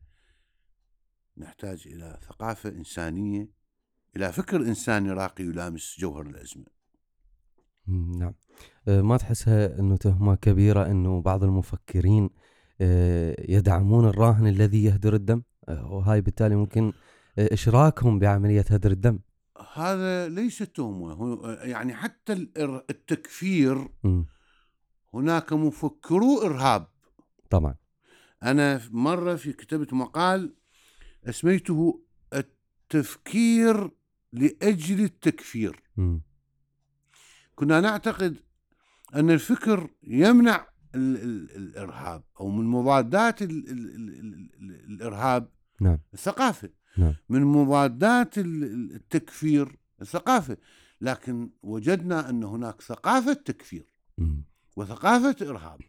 نحتاج 1.36 1.82
إلى 1.86 2.18
ثقافة 2.28 2.68
إنسانية 2.68 3.48
إلى 4.16 4.32
فكر 4.32 4.56
إنساني 4.56 5.12
راقي 5.12 5.44
يلامس 5.44 5.96
جوهر 5.98 6.26
الأزمة. 6.26 6.73
نعم. 7.86 8.34
آه، 8.88 9.02
ما 9.02 9.16
تحسها 9.16 9.78
إنه 9.78 9.96
تهمة 9.96 10.34
كبيرة 10.34 10.86
إنه 10.86 11.20
بعض 11.20 11.44
المفكرين 11.44 12.30
آه، 12.80 13.36
يدعمون 13.48 14.08
الراهن 14.08 14.46
الذي 14.46 14.84
يهدر 14.84 15.14
الدم؟ 15.14 15.42
آه، 15.68 15.92
وهاي 15.92 16.20
بالتالي 16.20 16.56
ممكن 16.56 16.92
إشراكهم 17.38 18.18
بعملية 18.18 18.64
هدر 18.70 18.90
الدم. 18.90 19.18
هذا 19.74 20.28
ليس 20.28 20.58
تهمة. 20.58 21.40
يعني 21.62 21.94
حتى 21.94 22.32
التكفير. 22.90 23.88
هناك 25.14 25.52
مفكرو 25.52 26.42
إرهاب. 26.42 26.86
طبعا. 27.50 27.74
أنا 28.42 28.80
مرة 28.90 29.34
في 29.34 29.52
كتبت 29.52 29.92
مقال 29.92 30.54
أسميته 31.28 32.04
التفكير 32.34 33.90
لأجل 34.32 35.04
التكفير. 35.04 35.82
مم. 35.96 36.22
كنا 37.54 37.80
نعتقد 37.80 38.36
أن 39.14 39.30
الفكر 39.30 39.90
يمنع 40.02 40.66
ال 40.94 41.16
ال 41.16 41.56
الإرهاب 41.56 42.22
أو 42.40 42.48
من 42.50 42.64
مضادات 42.64 43.42
ال 43.42 43.50
ال 43.50 43.70
ال 43.70 44.08
ال 44.08 44.50
ال 44.60 44.84
الإرهاب 44.92 45.48
نعم. 45.80 45.98
الثقافة 46.14 46.68
نعم. 46.98 47.14
من 47.28 47.44
مضادات 47.44 48.38
ال- 48.38 48.64
ال- 48.64 48.94
التكفير 48.94 49.76
الثقافة 50.02 50.56
لكن 51.00 51.50
وجدنا 51.62 52.30
أن 52.30 52.44
هناك 52.44 52.80
ثقافة 52.82 53.32
تكفير. 53.32 53.86
وثقافة 54.76 55.50
إرهاب 55.50 55.80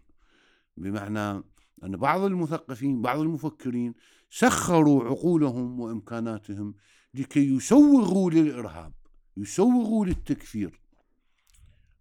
بمعنى 0.77 1.43
أن 1.83 1.97
بعض 1.97 2.21
المثقفين 2.21 3.01
بعض 3.01 3.19
المفكرين 3.19 3.93
سخروا 4.29 5.03
عقولهم 5.03 5.79
وإمكاناتهم 5.79 6.75
لكي 7.13 7.55
يسوغوا 7.55 8.31
للإرهاب 8.31 8.93
يسوغوا 9.37 10.05
للتكفير 10.05 10.79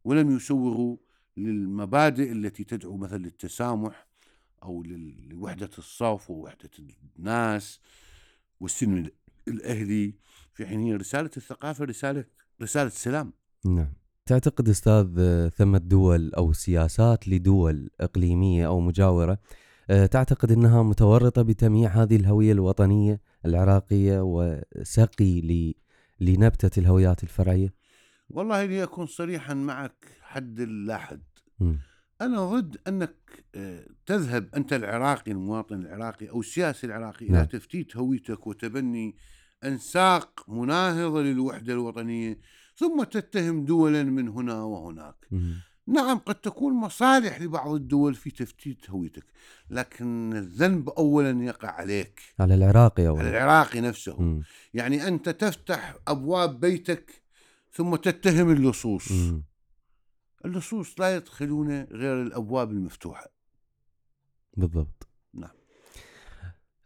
ولم 0.04 0.36
يسوغوا 0.36 0.96
للمبادئ 1.36 2.32
التي 2.32 2.64
تدعو 2.64 2.96
مثلا 2.96 3.18
للتسامح 3.18 4.06
أو 4.62 4.82
لوحدة 5.30 5.70
الصف 5.78 6.30
ووحدة 6.30 6.70
الناس 7.18 7.80
والسلم 8.60 9.10
الأهلي 9.48 10.14
في 10.54 10.66
حين 10.66 10.80
هي 10.80 10.94
رسالة 10.94 11.30
الثقافة 11.36 11.84
رسالة 11.84 12.24
رسالة 12.62 12.88
سلام. 12.88 13.32
نعم. 13.64 13.92
تعتقد 14.26 14.68
أستاذ 14.68 15.14
آه، 15.18 15.48
ثمة 15.48 15.78
دول 15.78 16.34
أو 16.34 16.52
سياسات 16.52 17.28
لدول 17.28 17.90
إقليمية 18.00 18.66
أو 18.66 18.80
مجاورة 18.80 19.38
آه، 19.90 20.06
تعتقد 20.06 20.52
أنها 20.52 20.82
متورطة 20.82 21.42
بتمييع 21.42 21.90
هذه 21.90 22.16
الهوية 22.16 22.52
الوطنية 22.52 23.20
العراقية 23.46 24.20
وسقي 24.22 25.40
ل- 25.40 25.74
لنبتة 26.20 26.80
الهويات 26.80 27.22
الفرعية؟ 27.22 27.74
والله 28.30 28.64
لأكون 28.64 29.06
صريحا 29.06 29.54
معك 29.54 30.06
حد 30.22 30.60
لا 30.60 30.98
حد. 30.98 31.22
أنا 32.20 32.50
ضد 32.50 32.76
أنك 32.88 33.44
آه، 33.54 33.86
تذهب 34.06 34.48
أنت 34.56 34.72
العراقي 34.72 35.32
المواطن 35.32 35.80
العراقي 35.80 36.30
أو 36.30 36.40
السياسي 36.40 36.86
العراقي 36.86 37.26
نعم. 37.26 37.36
إلى 37.36 37.46
تفتيت 37.46 37.96
هويتك 37.96 38.46
وتبني 38.46 39.16
أنساق 39.64 40.44
مناهضة 40.48 41.22
للوحدة 41.22 41.72
الوطنية 41.72 42.38
ثم 42.76 43.02
تتهم 43.02 43.64
دولا 43.64 44.02
من 44.02 44.28
هنا 44.28 44.62
وهناك. 44.62 45.26
نعم 45.86 46.18
قد 46.18 46.34
تكون 46.34 46.74
مصالح 46.74 47.40
لبعض 47.40 47.70
الدول 47.74 48.14
في 48.14 48.30
تفتيت 48.30 48.90
هويتك 48.90 49.24
لكن 49.70 50.32
الذنب 50.36 50.88
أولا 50.88 51.44
يقع 51.44 51.70
عليك 51.70 52.22
على 52.40 52.54
العراقي 52.54 53.08
أو 53.08 53.16
على 53.16 53.30
العراقي 53.30 53.80
نفسه 53.80 54.22
مم. 54.22 54.42
يعني 54.74 55.08
أنت 55.08 55.28
تفتح 55.28 55.96
أبواب 56.08 56.60
بيتك 56.60 57.23
ثم 57.74 57.96
تتهم 57.96 58.50
اللصوص. 58.50 59.12
اللصوص 60.44 61.00
لا 61.00 61.16
يدخلون 61.16 61.82
غير 61.82 62.22
الأبواب 62.22 62.70
المفتوحة. 62.70 63.26
بالضبط. 64.56 65.08
نعم. 65.34 65.50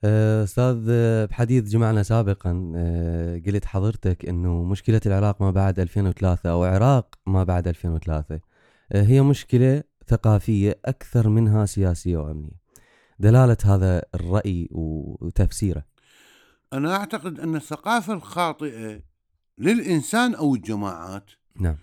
آه، 0.04 0.44
أستاذ 0.44 0.90
بحديث 1.26 1.64
جمعنا 1.64 2.02
سابقا 2.02 2.72
آه، 2.76 3.42
قلت 3.46 3.64
حضرتك 3.64 4.28
إنه 4.28 4.64
مشكلة 4.64 5.00
العراق 5.06 5.42
ما 5.42 5.50
بعد 5.50 5.80
2003 5.80 6.50
أو 6.50 6.64
عراق 6.64 7.14
ما 7.26 7.44
بعد 7.44 7.68
2003 7.68 8.40
آه، 8.92 9.02
هي 9.02 9.22
مشكلة 9.22 9.82
ثقافية 10.06 10.80
أكثر 10.84 11.28
منها 11.28 11.66
سياسية 11.66 12.16
وأمنية. 12.16 12.58
دلالة 13.18 13.56
هذا 13.64 14.02
الرأي 14.14 14.68
وتفسيره. 14.70 15.84
أنا 16.72 16.96
أعتقد 16.96 17.40
أن 17.40 17.56
الثقافة 17.56 18.12
الخاطئة 18.12 19.00
للإنسان 19.58 20.34
أو 20.34 20.54
الجماعات 20.54 21.30
نعم. 21.60 21.76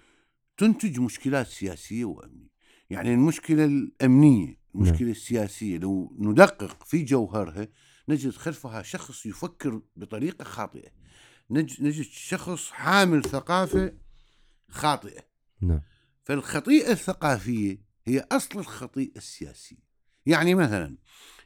تنتج 0.57 0.99
مشكلات 0.99 1.47
سياسية 1.47 2.05
وأمنية. 2.05 2.49
يعني 2.89 3.13
المشكلة 3.13 3.65
الأمنية 3.65 4.57
المشكلة 4.75 5.11
السياسية 5.11 5.77
لو 5.77 6.15
ندقق 6.19 6.83
في 6.83 7.03
جوهرها 7.03 7.67
نجد 8.09 8.31
خلفها 8.31 8.81
شخص 8.81 9.25
يفكر 9.25 9.81
بطريقة 9.95 10.43
خاطئة. 10.43 10.89
نج- 11.51 11.81
نجد 11.81 12.03
شخص 12.11 12.69
حامل 12.71 13.23
ثقافة 13.23 13.93
خاطئة. 14.69 15.21
نعم. 15.61 15.81
فالخطيئة 16.23 16.91
الثقافية 16.91 17.81
هي 18.05 18.27
أصل 18.31 18.59
الخطيئة 18.59 19.17
السياسية. 19.17 19.85
يعني 20.25 20.55
مثلا 20.55 20.97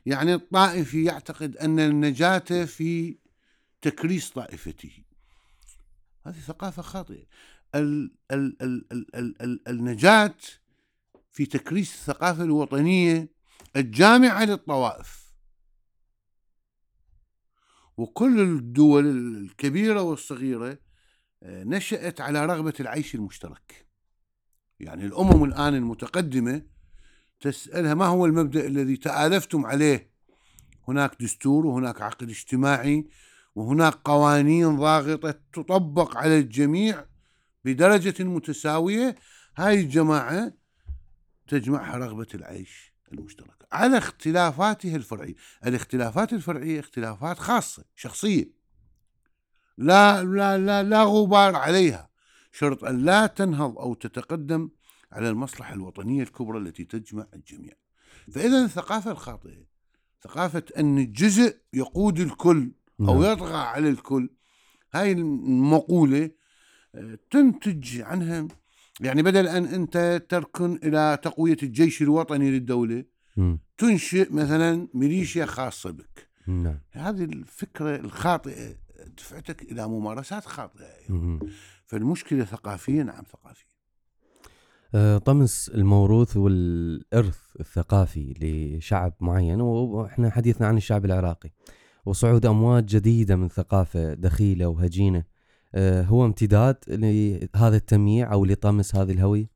يعني 0.06 0.34
الطائفي 0.34 1.04
يعتقد 1.04 1.58
أن 1.58 1.80
النجاة 1.80 2.66
في 2.66 3.18
تكريس 3.82 4.30
طائفته. 4.30 4.92
هذه 6.26 6.40
ثقافة 6.40 6.82
خاطئة. 6.82 7.26
ال 7.76 8.12
ال 8.32 8.62
ال 8.62 8.86
ال 8.92 9.16
ال 9.16 9.42
ال 9.42 9.68
النجاة 9.68 10.36
في 11.32 11.46
تكريس 11.46 11.94
الثقافة 11.94 12.44
الوطنية 12.44 13.30
الجامعة 13.76 14.46
للطوائف. 14.46 15.34
وكل 17.98 18.40
الدول 18.40 19.06
الكبيرة 19.06 20.02
والصغيرة 20.02 20.78
آه، 21.44 21.64
نشأت 21.64 22.22
على 22.22 22.46
رغبة 22.46 22.74
العيش 22.80 23.16
المشترك. 23.16 23.88
يعني 24.80 25.06
الأمم 25.06 25.44
الآن 25.44 25.76
المتقدمة 25.76 26.62
تسألها 27.40 27.94
ما 27.94 28.06
هو 28.06 28.26
المبدأ 28.26 28.68
الذي 28.68 28.98
تآلفتم 28.98 29.66
عليه؟ 29.66 30.10
هناك 30.88 31.22
دستور 31.22 31.66
وهناك 31.66 32.02
عقد 32.02 32.30
اجتماعي 32.30 33.08
وهناك 33.56 33.94
قوانين 33.94 34.78
ضاغطة 34.78 35.36
تطبق 35.54 36.18
على 36.18 36.40
الجميع 36.40 37.06
بدرجة 37.66 38.24
متساوية. 38.24 39.16
هاي 39.58 39.80
الجماعة 39.80 40.54
تجمعها 41.48 41.98
رغبة 41.98 42.28
العيش 42.34 42.94
المشترك 43.14 43.68
على 43.72 43.98
اختلافاتها 43.98 44.96
الفرعية. 44.96 45.36
الاختلافات 45.66 46.34
الفرعية 46.34 46.80
اختلافات 46.80 47.40
خاصة 47.40 47.84
شخصية. 47.96 48.52
لا 49.78 50.24
لا 50.24 50.58
لا 50.58 50.84
لا 50.84 51.04
غبار 51.04 51.56
عليها. 51.56 52.10
شرط 52.52 52.84
أن 52.84 53.06
لا 53.06 53.28
تنهض 53.28 53.78
أو 53.78 53.94
تتقدم 53.94 54.70
على 55.12 55.30
المصلحة 55.30 55.74
الوطنية 55.74 56.24
الكبرى 56.24 56.58
التي 56.58 56.84
تجمع 56.84 57.28
الجميع. 57.34 57.74
فإذا 58.32 58.66
الثقافة 58.66 59.12
الخاطئة 59.12 59.70
ثقافة 60.24 60.64
أن 60.78 60.98
الجزء 60.98 61.58
يقود 61.74 62.20
الكل 62.20 62.72
أو 63.00 63.22
نعم. 63.22 63.32
يطغى 63.32 63.58
على 63.58 63.90
الكل 63.90 64.30
هاي 64.94 65.12
المقولة 65.12 66.32
آه، 66.96 67.20
تنتج 67.32 68.02
عنها 68.02 68.48
يعني 69.02 69.24
بدل 69.24 69.48
أن 69.48 69.66
أنت 69.66 70.26
تركن 70.30 70.80
إلى 70.84 71.20
تقوية 71.24 71.58
الجيش 71.64 72.02
الوطني 72.02 72.52
للدولة 72.52 73.04
مم. 73.38 73.60
تنشئ 73.78 74.34
مثلا 74.34 74.88
ميليشيا 74.94 75.46
خاصة 75.46 75.92
بك 75.92 76.30
نعم 76.48 76.80
هذه 76.92 77.24
الفكرة 77.24 77.96
الخاطئة 77.96 78.76
دفعتك 79.18 79.62
إلى 79.62 79.88
ممارسات 79.88 80.46
خاطئة 80.46 80.86
مم. 81.10 81.40
فالمشكلة 81.86 82.46
ثقافية 82.46 83.04
نعم 83.04 83.24
ثقافية 83.32 83.70
آه، 84.96 85.18
طمس 85.18 85.72
الموروث 85.74 86.38
والإرث 86.38 87.40
الثقافي 87.60 88.34
لشعب 88.42 89.14
معين 89.20 89.62
وإحنا 89.62 90.30
حديثنا 90.30 90.68
عن 90.68 90.78
الشعب 90.78 91.06
العراقي 91.06 91.50
وصعود 92.06 92.46
أمواج 92.46 92.86
جديدة 92.86 93.36
من 93.36 93.50
ثقافة 93.50 94.14
دخيلة 94.14 94.68
وهجينة. 94.68 95.24
آه، 95.76 96.04
هو 96.04 96.26
امتداد 96.26 96.78
لهذا 96.88 97.76
التمييع 97.78 98.34
أو 98.34 98.46
لطمس 98.46 98.96
هذه 98.96 99.12
الهوية؟ 99.12 99.50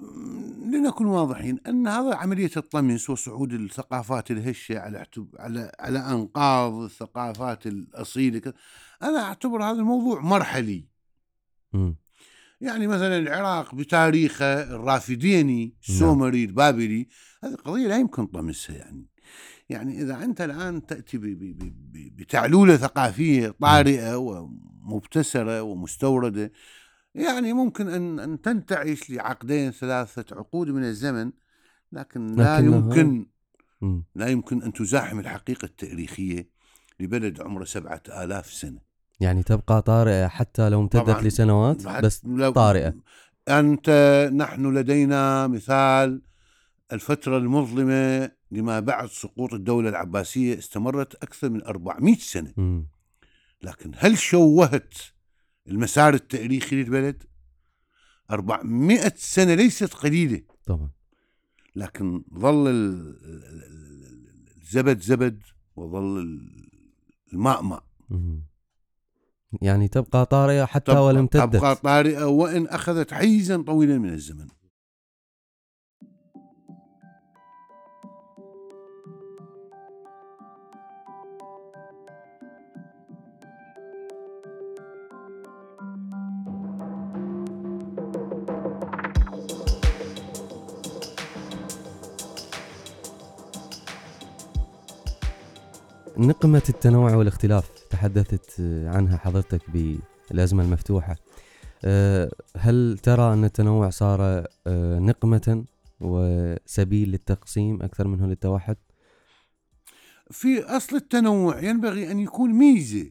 م، 0.00 0.74
لنكن 0.74 1.06
واضحين 1.06 1.58
أن 1.66 1.86
هذا 1.86 2.14
عملية 2.14 2.50
الطمس 2.56 3.10
وصعود 3.10 3.52
الثقافات 3.52 4.30
الهشة 4.30 4.78
على 4.78 5.06
على 5.38 5.72
على 5.80 5.98
أنقاض 5.98 6.72
الثقافات 6.72 7.66
الأصيلة 7.66 8.38
كذا، 8.38 8.54
أنا 9.02 9.22
أعتبر 9.22 9.64
هذا 9.64 9.78
الموضوع 9.78 10.20
مرحلي. 10.20 10.88
مم. 11.72 11.96
يعني 12.60 12.86
مثلا 12.86 13.18
العراق 13.18 13.74
بتاريخه 13.74 14.62
الرافديني 14.62 15.76
السومري 15.88 16.44
البابلي 16.44 17.08
هذه 17.44 17.54
قضية 17.54 17.88
لا 17.88 17.98
يمكن 17.98 18.26
طمسها 18.26 18.76
يعني. 18.76 19.11
يعني 19.72 20.02
إذا 20.02 20.24
أنت 20.24 20.40
الآن 20.40 20.86
تأتي 20.86 21.18
بتعلولة 22.16 22.76
ثقافية 22.76 23.54
طارئة 23.60 24.16
ومبتسرة 24.16 25.62
ومستوردة 25.62 26.52
يعني 27.14 27.52
ممكن 27.52 27.88
أن 27.88 28.20
أن 28.20 28.40
تنتعش 28.40 29.10
لعقدين 29.10 29.70
ثلاثة 29.70 30.36
عقود 30.36 30.68
من 30.68 30.84
الزمن 30.84 31.32
لكن 31.92 32.34
لا 32.34 32.58
يمكن. 32.58 33.26
لا 34.14 34.28
يمكن 34.28 34.62
أن 34.62 34.72
تزاحم 34.72 35.18
الحقيقة 35.18 35.66
التاريخية 35.66 36.48
لبلد 37.00 37.40
عمره 37.40 37.64
سبعة 37.64 38.02
آلاف 38.08 38.46
سنة 38.46 38.78
يعني 39.20 39.42
تبقى 39.42 39.82
طارئة 39.82 40.26
حتى 40.28 40.68
لو 40.68 40.80
امتدت. 40.80 41.22
لسنوات 41.22 41.86
بس 41.86 42.22
طارئة. 42.54 42.94
أنت 43.48 43.90
نحن 44.34 44.74
لدينا 44.74 45.46
مثال 45.46 46.22
الفترة 46.92 47.38
المظلمة 47.38 48.30
لما 48.50 48.80
بعد 48.80 49.08
سقوط 49.08 49.54
الدولة 49.54 49.88
العباسية 49.88 50.58
استمرت 50.58 51.14
أكثر 51.14 51.50
من 51.50 51.62
400 51.64 52.16
سنة. 52.16 52.52
مم. 52.56 52.86
لكن 53.62 53.92
هل 53.96 54.18
شوهت 54.18 54.94
المسار 55.68 56.14
التاريخي 56.14 56.76
للبلد؟ 56.76 57.22
400 58.30 59.12
سنة 59.16 59.54
ليست 59.54 59.94
قليلة. 59.94 60.42
طبعا. 60.66 60.90
لكن 61.76 62.22
ظل 62.38 62.68
ال- 62.68 63.16
ال- 63.24 63.44
ال- 63.44 64.62
الزبد 64.62 65.00
زبد 65.00 65.42
وظل 65.76 66.18
ال- 66.18 66.68
الماء 67.32 67.62
ماء. 67.62 67.84
يعني 69.62 69.88
تبقى 69.88 70.26
طارئة 70.26 70.64
حتى 70.64 70.92
تبقى- 70.92 70.96
ولو 70.96 71.20
امتدت 71.20 71.56
تبقى 71.56 71.76
طارئة 71.76 72.24
وإن 72.24 72.66
أخذت 72.66 73.14
حيزا 73.14 73.62
طويلا 73.62 73.98
من 73.98 74.08
الزمن. 74.12 74.46
نقمة 96.22 96.62
التنوع 96.68 97.14
والاختلاف 97.14 97.70
تحدثت 97.90 98.60
عنها 98.86 99.16
حضرتك 99.16 99.60
بالأزمة 99.70 100.62
المفتوحة 100.62 101.16
أه، 101.84 102.30
هل 102.56 102.98
ترى 103.02 103.32
أن 103.32 103.44
التنوع 103.44 103.90
صار 103.90 104.20
أه، 104.66 104.98
نقمة 104.98 105.64
وسبيل 106.00 107.10
للتقسيم 107.10 107.82
أكثر 107.82 108.08
منه 108.08 108.26
للتوحد؟ 108.26 108.76
في 110.30 110.62
أصل 110.62 110.96
التنوع 110.96 111.62
ينبغي 111.62 112.10
أن 112.10 112.18
يكون 112.18 112.50
ميزة 112.50 113.10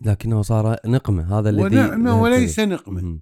لكنه 0.00 0.42
صار 0.42 0.76
نقمة 0.86 1.38
هذا 1.38 1.50
الذي 1.50 1.62
ونعمة 1.62 2.22
وليس. 2.22 2.60
نقمة 2.60 3.00
مهم. 3.00 3.20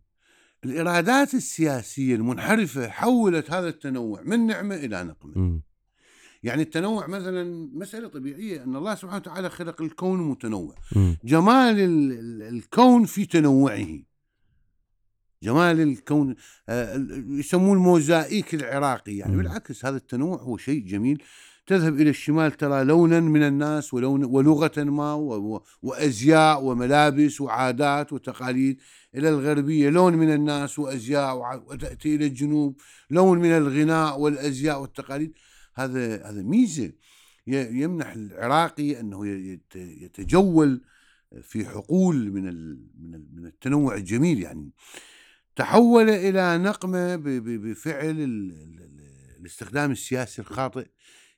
الإرادات 0.65 1.35
السياسية 1.35 2.15
المنحرفة 2.15 2.89
حولت 2.89 3.51
هذا 3.51 3.69
التنوع 3.69 4.23
من 4.23 4.47
نعمة 4.47 4.75
إلى 4.75 5.05
نقمة 5.05 5.33
مم. 5.37 5.63
يعني 6.44 6.62
التنوع 6.62 7.07
مثلا 7.07 7.68
مسألة 7.74 8.09
طبيعية 8.09 8.64
أن 8.64 8.76
الله 8.76 8.94
سبحانه 8.94 9.16
وتعالى 9.16 9.50
خلق 9.50 9.83
الكون 9.83 10.28
متنوع. 10.28 10.74
مم. 10.96 11.16
جمال 11.24 11.80
ال- 11.80 12.12
ال- 12.12 12.42
الكون 12.42 13.04
في 13.04 13.26
تنوعه. 13.26 13.87
جمال 15.42 15.80
الكون 15.80 16.35
آه، 16.68 17.07
يسموه 17.28 17.72
الموزائيك 17.72 18.54
العراقي. 18.54 19.16
يعني 19.16 19.33
مم. 19.33 19.38
بالعكس 19.38 19.85
هذا 19.85 19.96
التنوع 19.96 20.37
هو 20.37 20.57
شيء 20.57 20.87
جميل. 20.87 21.22
تذهب 21.66 22.00
إلى 22.00 22.11
الشمال 22.11 22.52
ترى 22.52 22.85
لونا 22.85 23.20
من 23.20 23.42
الناس 23.42 23.94
ولون 23.94 24.24
ولغة 24.24 24.83
ما 24.83 25.14
وأزياء 25.83 26.64
وملابس 26.64 27.40
وعادات 27.40 28.12
وتقاليد. 28.12 28.80
إلى 29.14 29.28
الغربية 29.28 29.90
لون 29.90 30.14
من 30.14 30.33
الناس 30.35 30.78
وأزياء 30.78 31.62
وتأتي 31.66 32.14
إلى 32.14 32.26
الجنوب. 32.26 32.80
لون 33.11 33.38
من 33.38 33.50
الغناء 33.50 34.20
والأزياء 34.20 34.80
والتقاليد. 34.80 35.33
هذا 35.75 36.31
هذا 36.31 36.43
ميزة 36.43 36.93
ي- 37.47 37.83
يمنح 37.83 38.13
العراقي 38.13 38.83
يت- 39.25 39.77
يتجول 39.77 40.85
في 41.43 41.65
حقول 41.65 42.31
من 42.33 42.45
من 43.11 43.25
من 43.35 43.47
التنوع 43.47 43.95
الجميل 43.95 44.43
يعني 44.43 44.71
تحول 45.57 46.11
إلى 46.11 46.59
نقمة 46.59 47.17
بفعل 47.17 48.11
ال- 48.11 48.21
ال- 48.53 48.81
ال- 48.81 49.37
الاستخدام 49.41 49.91
السياسي 49.91 50.43
الخاطئ 50.43 50.87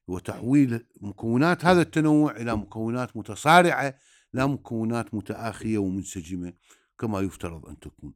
وتحويل 0.09 0.87
مكونات 1.01 1.65
هذا 1.65 1.83
التنوع 1.83 2.37
إلى 2.37 2.57
مكونات 2.57 3.17
متصارعة 3.17 3.95
لا 4.33 4.47
مكونات 4.47 5.15
متآخية 5.15 5.79
ومنسجمة 5.79 6.53
كما 6.99 7.21
يفترض 7.21 7.67
أن 7.67 7.79
تكون. 7.79 8.13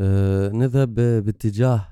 أه 0.00 0.48
نذهب 0.48 0.94
باتجاه 0.94 1.88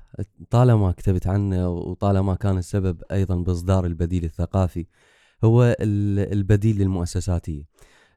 طالما 0.51 0.91
كتبت 0.91 1.27
عنه 1.27 1.69
وطالما 1.69 2.35
كان 2.35 2.57
السبب 2.57 3.01
أيضا 3.11 3.35
بإصدار 3.35 3.85
البديل 3.85 4.23
الثقافي 4.23 4.85
هو 5.43 5.63
ال- 5.79 6.33
البديل 6.33 6.77
للمؤسساتية. 6.77 7.63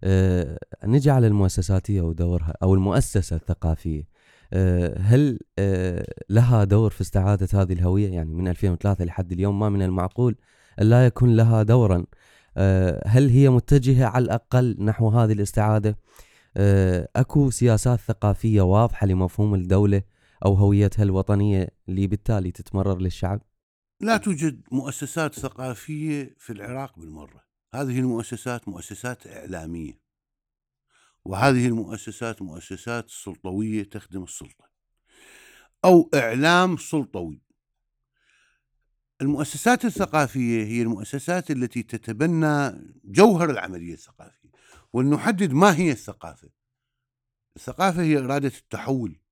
أه 0.05 0.59
نجي 0.85 1.11
على 1.11 1.27
المؤسساتية 1.27 2.01
ودورها 2.03 2.55
أو 2.63 2.75
المؤسسة 2.75 3.37
الثقافية. 3.37 4.09
أه 4.53 4.99
هل 5.01 5.39
أه 5.59 6.07
لها 6.31 6.65
دور 6.65 6.91
في 6.91 7.01
استعادة 7.01 7.49
هذه 7.63 7.73
الهوية 7.73 8.09
يعني 8.13 8.35
من 8.35 8.49
2003 8.49 9.05
لحد 9.05 9.33
اليوم 9.33 9.59
ما 9.59 9.69
من 9.69 9.83
المعقول 9.83 10.37
لا 10.79 11.07
يكون 11.07 11.37
لها 11.37 11.63
دورا. 11.63 12.05
أه 12.57 13.03
هل 13.07 13.29
هي 13.29 13.49
متجهة 13.51 14.07
على 14.07 14.25
الأقل 14.25 14.77
نحو 14.81 15.09
هذه 15.09 15.33
الاستعادة؟ 15.33 15.99
آه، 16.57 17.09
أكو 17.17 17.51
سياسات 17.51 17.99
ثقافية 18.01 18.61
واضحة 18.63 19.07
لمفهوم 19.07 19.55
الدولة 19.55 20.03
أو 20.45 20.55
هويتها 20.55 21.03
الوطنية 21.03 21.69
اللي 21.89 22.07
بالتالي 22.07 22.51
تتمرر 22.51 22.99
للشعب 22.99 23.43
لا 24.01 24.17
توجد 24.17 24.63
مؤسسات 24.73 25.35
ثقافية 25.35 26.37
في 26.39 26.53
العراق 26.53 26.99
بالمرة. 26.99 27.45
هذه 27.75 27.99
المؤسسات 27.99 28.69
مؤسسات 28.69 29.27
إعلامية. 29.27 30.01
وهذه 31.25 31.67
المؤسسات 31.67 32.43
مؤسسات 32.43 33.11
سلطوية 33.11 33.83
تخدم 33.83 34.23
السلطة. 34.23 34.71
أو 35.85 36.11
إعلام 36.15 36.77
سلطوي. 36.77 37.43
المؤسسات 39.21 39.85
الثقافية 39.85 40.65
هي 40.65 40.83
المؤسسات 40.83 41.51
التي 41.51 41.83
تتبنى 41.83 42.73
جوهر 43.05 43.51
العملية 43.51 43.95
الثقافية. 43.95 44.51
ولنحدد 44.93 45.53
ما 45.53 45.77
هي 45.77 45.91
الثقافة. 45.91 46.49
الثقافة 47.57 48.03
هي 48.03 48.19
إرادة 48.19 48.53
التحول. 48.59 49.24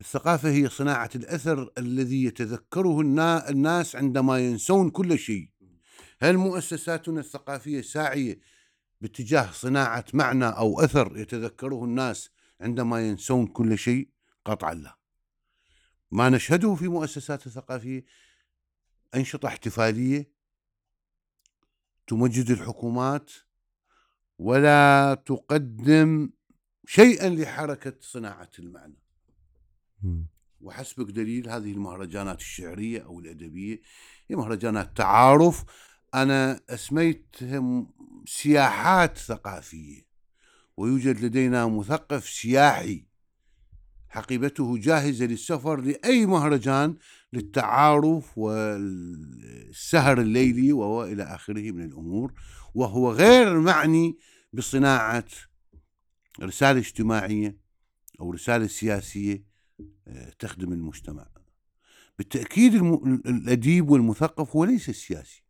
الثقافة 0.00 0.50
هي 0.50 0.68
صناعة 0.68 1.10
الأثر 1.14 1.72
الذي 1.78 2.24
يتذكره 2.24 3.00
النا- 3.00 3.48
الناس 3.48 3.96
عندما 3.96 4.38
ينسون 4.38 4.90
كل 4.90 5.18
شيء. 5.18 5.50
هل 6.20 6.36
مؤسساتنا 6.36 7.20
الثقافية 7.20 7.80
ساعية 7.80 8.38
باتجاه 9.00 9.50
صناعة 9.52 10.04
معنى 10.14 10.44
أو 10.44 10.80
أثر 10.80 11.16
يتذكره 11.18 11.84
الناس 11.84 12.30
عندما 12.60 13.08
ينسون 13.08 13.46
كل 13.46 13.78
شيء؟ 13.78 14.08
قطعا 14.44 14.74
لا. 14.74 14.98
ما 16.10 16.28
نشهده 16.28 16.74
في 16.74 16.88
مؤسسات 16.88 17.46
الثقافية 17.46 18.04
أنشطة 19.14 19.46
احتفالية 19.46 20.30
تمجد 22.06 22.50
الحكومات 22.50 23.30
ولا 24.38 25.14
تقدم 25.26 26.30
شيئا 26.86 27.28
لحركة 27.28 27.94
صناعة 28.00 28.50
المعنى. 28.58 29.03
وحسبك 30.60 31.10
دليل 31.10 31.50
هذه 31.50 31.72
المهرجانات 31.72 32.40
الشعرية 32.40 33.04
أو 33.04 33.20
الأدبية. 33.20 33.80
هي 34.28 34.36
مهرجانات 34.36 34.96
تعارف. 34.96 35.64
أنا 36.14 36.60
أسميتهم 36.70 37.86
سياحات 38.26 39.18
ثقافية 39.18 40.02
ويوجد 40.76 41.24
لدينا 41.24 41.66
مثقف 41.66 42.28
سياحي. 42.28 43.06
حقيبته 44.08 44.78
جاهزة 44.78 45.26
للسفر 45.26 45.80
لأي 45.80 46.26
مهرجان 46.26 46.96
للتعارف 47.32 48.38
والسهر 48.38 50.20
الليلي 50.20 50.72
وهو 50.72 51.04
إلى 51.04 51.22
آخره 51.22 51.70
من 51.70 51.84
الأمور. 51.84 52.32
وهو 52.74 53.12
غير 53.12 53.60
معني 53.60 54.18
بصناعة 54.52 55.24
رسالة 56.42 56.78
اجتماعية 56.78 57.56
أو 58.20 58.30
رسالة 58.30 58.66
سياسية. 58.66 59.53
تخدم 60.38 60.72
المجتمع. 60.72 61.26
بالتأكيد 62.18 62.74
الم... 62.74 63.22
الأديب 63.26 63.90
والمثقف 63.90 64.56
هو 64.56 64.64
ليس 64.64 64.88
السياسي 64.88 65.44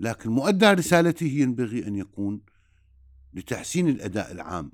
لكن 0.00 0.30
مؤدى 0.30 0.66
رسالته 0.66 1.26
ينبغي 1.26 1.86
أن 1.86 1.96
يكون 1.96 2.42
لتحسين 3.34 3.88
الأداء 3.88 4.32
العام. 4.32 4.72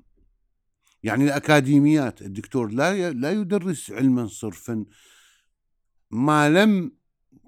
يعني 1.03 1.23
الأكاديميات 1.23 2.21
الدكتور 2.21 2.71
لا. 2.71 3.11
لا 3.11 3.31
يدرس 3.31 3.91
علما 3.91 4.27
صرفا. 4.27 4.85
ما 6.11 6.49
لم 6.49 6.91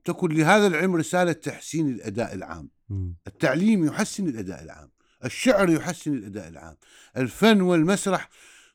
تكن 0.05 0.31
لهذا 0.31 0.67
العلم 0.67 0.95
رسالة 0.95 1.31
تحسين 1.31 1.89
الأداء 1.89 2.33
العام. 2.33 2.69
التعليم 3.27 3.85
يحسن 3.85 4.27
الأداء 4.27 4.63
العام. 4.63 4.89
الشعر 5.25 5.69
يحسن 5.69 6.13
الأداء 6.13 6.47
العام. 6.47 6.77
الفن 7.17 7.61
والمسرح 7.61 8.29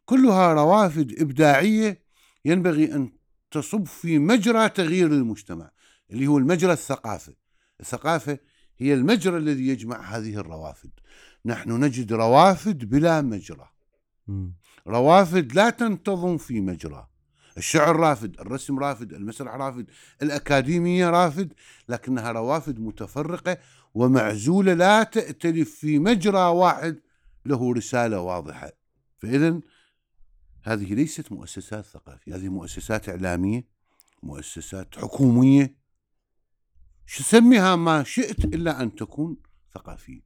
كلها 0.05 0.53
روافد 0.53 1.21
إبداعية 1.21 2.04
ينبغي 2.45 2.93
أن 2.95 3.13
تصب 3.51 3.87
في 3.87 4.19
مجرى 4.19 4.69
تغيير 4.69 5.07
المجتمع 5.07 5.71
اللي 6.11 6.27
هو 6.27 6.39
المجرى 6.39 6.73
الثقافة 6.73 7.35
الثقافة 7.81 8.39
هي 8.79 8.95
المجرى 8.95 9.37
الذي 9.37 9.69
يجمع 9.69 10.01
هذه 10.01 10.37
الروافد. 10.37 10.91
نحن 11.47 11.85
نجد 11.85 12.13
روافد 12.13 12.85
بلا 12.85 13.23
مجرى. 13.23 13.69
روافد 14.87 15.53
لا 15.53 15.71
تنتظم 15.71 16.37
في 16.37 16.61
مجرى. 16.61 17.07
الشعر 17.59 17.97
رافد 17.97 18.41
الرسم 18.41 18.79
رافد 18.79 19.13
المسرح 19.13 19.55
رافد 19.55 19.87
الأكاديمية 20.23 21.11
رافد 21.11 21.53
لكنها 21.89 22.33
روافد 22.33 22.81
متفرقة 22.81 23.59
ومعزولة 23.95 24.75
لا 24.75 25.03
تأتلف 25.03 25.71
في 25.75 25.99
مجرى 25.99 26.49
واحد 26.49 27.01
له 27.47 27.73
رسالة 27.73 28.21
واضحة. 28.21 28.73
فإذا 29.19 29.61
هذه 30.65 30.95
ليست 30.95 31.33
مؤسسات 31.33 31.85
ثقافية 31.85 32.37
هذه 32.37 32.49
مؤسسات 32.49 33.09
إعلامية 33.09 33.69
مؤسسات 34.23 34.99
حكومية. 34.99 35.77
سميها 37.07 37.77
ما 37.77 38.03
شئت 38.03 38.45
إلا 38.45 38.83
أن 38.83 38.95
تكون 38.95 39.37
ثقافية. 39.75 40.21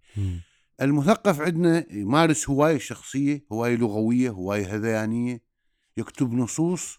المثقف 0.83 1.41
عندنا 1.41 1.93
يمارس 1.93 2.51
هواية 2.51 2.79
شخصية 2.79 3.45
هواية 3.53 3.77
لغوية 3.77 4.31
هواية 4.31 4.75
هذيانية. 4.75 5.43
يكتب 5.97 6.33
نصوص 6.33 6.99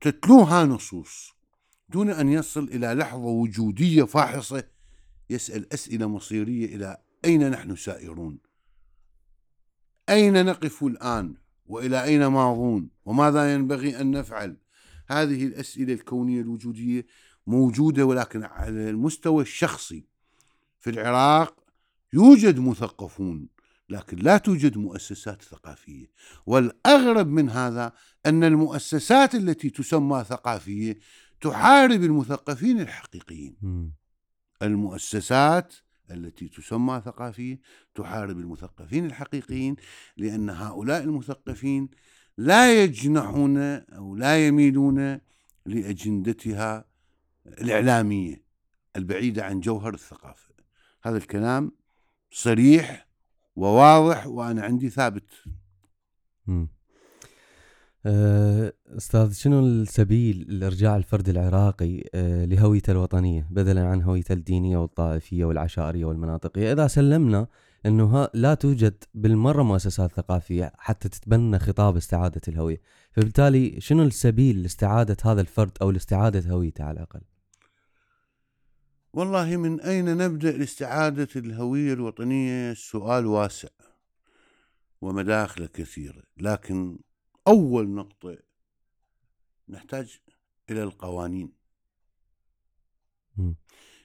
تتلوها 0.00 0.64
نصوص 0.64 1.32
دون 1.88 2.10
أن 2.10 2.28
يصل 2.28 2.64
إلى 2.64 2.86
لحظة 2.94 3.24
وجودية 3.24 4.02
فاحصة 4.02 4.64
يسأل 5.30 5.72
أسئلة 5.72 6.06
مصيرية 6.06 6.76
إلى 6.76 7.02
أين 7.24 7.50
نحن 7.50 7.76
سائرون؟ 7.76 8.38
أين 10.08 10.46
نقف 10.46 10.84
الآن؟ 10.84 11.41
وإلى 11.66 12.04
أين 12.04 12.26
ماضون؟ 12.26 12.88
وماذا 13.04 13.54
ينبغي 13.54 14.00
أن 14.00 14.10
نفعل؟ 14.10 14.56
هذه 15.08 15.46
الأسئلة 15.46 15.92
الكونية 15.92 16.40
الوجودية 16.40 17.06
موجودة 17.46 18.04
ولكن 18.04 18.44
على 18.44 18.90
المستوى 18.90 19.42
الشخصي 19.42 20.04
في 20.80 20.90
العراق 20.90 21.56
يوجد 22.12 22.58
مثقفون 22.58 23.48
لكن 23.88 24.16
لا 24.16 24.38
توجد 24.38 24.76
مؤسسات 24.76 25.42
ثقافية. 25.42 26.06
والأغرب 26.46 27.26
من 27.26 27.50
هذا 27.50 27.92
أن 28.26 28.44
المؤسسات 28.44 29.34
التي 29.34 29.70
تسمى 29.70 30.24
ثقافية 30.28 30.98
تحارب 31.40 32.02
المثقفين 32.02 32.80
الحقيقيين. 32.80 33.56
المؤسسات 34.62 35.74
التي 36.12 36.48
تسمى 36.48 37.02
ثقافية 37.04 37.60
تحارب 37.94 38.38
المثقفين 38.38 39.06
الحقيقيين 39.06 39.76
لأن 40.16 40.50
هؤلاء 40.50 41.02
المثقفين 41.02 41.88
لا 42.38 42.82
يجنحون 42.82 43.58
أو 43.58 44.16
لا 44.16 44.46
يميلون 44.46 45.20
لأجندتها 45.66 46.84
الإعلامية 47.46 48.42
البعيدة 48.96 49.44
عن 49.44 49.60
جوهر 49.60 49.94
الثقافة 49.94 50.54
هذا 51.02 51.16
الكلام 51.16 51.72
صريح 52.30 53.06
وواضح 53.56 54.26
وأنا 54.26 54.62
عندي 54.62 54.90
ثابت 54.90 55.30
مم. 56.46 56.68
أه، 58.06 58.72
أستاذ 58.96 59.32
شنو 59.32 59.60
السبيل 59.60 60.46
لإرجاع 60.48 60.96
الفرد 60.96 61.28
العراقي 61.28 62.04
أه، 62.14 62.44
لهويته 62.44 62.90
الوطنية 62.90 63.46
بدلا 63.50 63.86
عن 63.86 64.02
هويته 64.02 64.32
الدينية 64.32 64.76
والطائفية 64.76 65.44
والعشائرية 65.44 66.04
والمناطقية؟ 66.04 66.72
إذا 66.72 66.86
سلمنا 66.86 67.46
إنه 67.86 68.28
لا 68.34 68.54
توجد 68.54 69.04
بالمرة 69.14 69.62
مؤسسات 69.62 70.12
ثقافية 70.12 70.72
حتى 70.78 71.08
تتبنى 71.08 71.58
خطاب 71.58 71.96
استعادة 71.96 72.40
الهوية. 72.48 72.80
فبالتالي 73.12 73.80
شنو 73.80 74.02
السبيل 74.02 74.62
لاستعادة 74.62 75.16
هذا 75.24 75.40
الفرد 75.40 75.78
أو 75.82 75.90
لاستعادة 75.90 76.50
هويته 76.50 76.84
على 76.84 76.96
الأقل؟ 76.96 77.20
والله 79.12 79.56
من 79.56 79.80
أين 79.80 80.16
نبدأ 80.16 80.52
لاستعادة 80.52 81.28
الهوية 81.36 81.92
الوطنية؟ 81.92 82.74
سؤال 82.74 83.26
واسع 83.26 83.68
ومداخله 85.00 85.66
كثيرة 85.66 86.22
لكن 86.36 86.98
أول 87.48 87.88
نقطة 87.88 88.38
نحتاج 89.68 90.20
إلى 90.70 90.82
القوانين. 90.82 91.52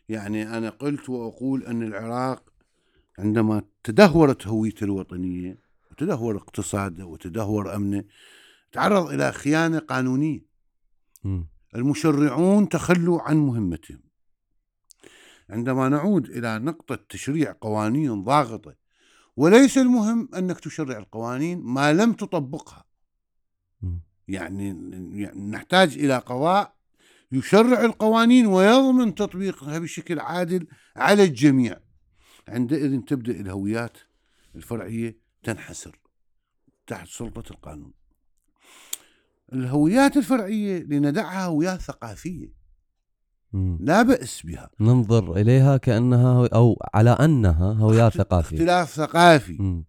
يعني 0.10 0.58
أنا 0.58 0.69
قلت 0.69 1.10
وأقول 1.10 1.63
أن 1.63 1.84
العراق 1.84 2.54
عندما 3.19 3.62
تدهورت 3.84 4.47
هويته 4.47 4.84
الوطنية 4.84 5.60
وتدهور 5.91 6.38
اقتصاده 6.38 7.06
وتدهور 7.06 7.76
أمنه 7.76 8.04
تعرض 8.71 9.12
إلى 9.12 9.32
خيانة 9.32 9.80
قانونية. 9.80 10.45
المشرعون 11.76 12.69
تخلوا 12.69 13.21
عن 13.21 13.38
مهمتهم 13.38 14.02
عندما 15.50 15.89
نعود 15.89 16.30
إلى 16.30 16.60
نقطة 16.60 16.95
تشريع 16.95 17.56
قوانين 17.62 18.23
ضاغطة 18.23 18.76
وليس 19.36 19.78
المهم 19.78 20.30
أنك 20.36 20.60
تشرع 20.60 20.97
القوانين 20.97 21.60
ما 21.63 21.93
لم 21.93 22.13
تطبقها. 22.13 22.87
يعني 24.28 24.68
يعني 25.22 25.50
نحتاج 25.50 25.98
إلى 25.98 26.18
قضاء 26.18 26.74
يشرع 27.32 27.86
القوانين 27.86 28.46
ويضمن 28.46 29.16
تطبيقها 29.16 29.80
بشكل 29.80 30.20
عادل 30.20 30.68
على 30.96 31.24
الجميع. 31.24 31.78
عندئذ 32.48 33.00
تبدأ 33.02 33.32
الهويات 33.40 33.98
الفرعية 34.56 35.18
تنحسر 35.44 36.00
تحت 36.88 37.08
سلطة 37.08 37.52
القانون. 37.52 37.94
الهويات 39.54 40.18
الفرعية 40.18 40.80
لندعها 40.84 41.46
هويات 41.46 41.82
ثقافية. 41.82 42.58
لا 43.80 44.02
بأس 44.02 44.42
بها. 44.46 44.70
ننظر 44.80 45.36
إليها 45.38 45.78
كأنها 45.78 46.34
هو- 46.34 46.46
أو 46.46 46.80
على 46.94 47.10
أنها 47.10 47.74
هويات 47.74 48.13
ثقافية. 48.13 48.56
اختلاف 48.58 48.90
ثقافي. 48.90 49.58
مم. 49.62 49.86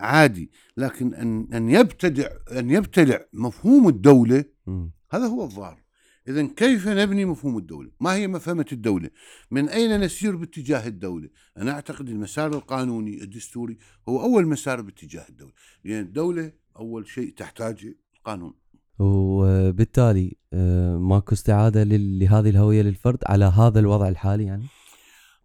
عادي 0.00 0.50
لكن 0.76 1.14
أن 1.14 1.48
أن 1.54 1.68
يبتدع 1.68 2.28
أن 2.52 2.70
يبتلع 2.70 3.24
مفهوم 3.32 3.88
الدولة 3.88 4.44
مم. 4.66 4.90
هذا 5.10 5.26
هو 5.26 5.44
الضار 5.44 5.82
إذا 6.28 6.46
كيف 6.46 6.88
نبني 6.88 7.24
مفهوم 7.24 7.58
الدولة؟ 7.58 7.90
ما 8.00 8.14
هي 8.14 8.26
مفهمة 8.26 8.66
الدولة؟ 8.72 9.10
من 9.50 9.68
أين 9.68 10.00
نسير 10.00 10.36
باتجاه 10.36 10.86
الدولة؟ 10.86 11.28
أنا 11.56 11.72
أعتقد 11.72 12.08
المسار 12.08 12.54
القانوني 12.54 13.22
الدستوري 13.22 13.78
هو 14.08 14.22
أول 14.22 14.46
مسار 14.46 14.80
باتجاه 14.80 15.28
الدولة 15.28 15.52
لأن 15.84 16.00
الدولة 16.00 16.52
أول 16.76 17.08
شيء 17.08 17.34
تحتاج 17.34 17.94
قانون 18.24 18.54
وبالتالي 18.98 20.36
آه، 20.52 20.98
ماكو 20.98 21.34
استعادة 21.34 21.84
لهذه 21.84 22.50
الهوية 22.50 22.82
للفرد 22.82 23.18
على 23.26 23.44
هذا 23.44 23.80
الوضع 23.80 24.08
الحالي 24.08 24.44
يعني 24.44 24.66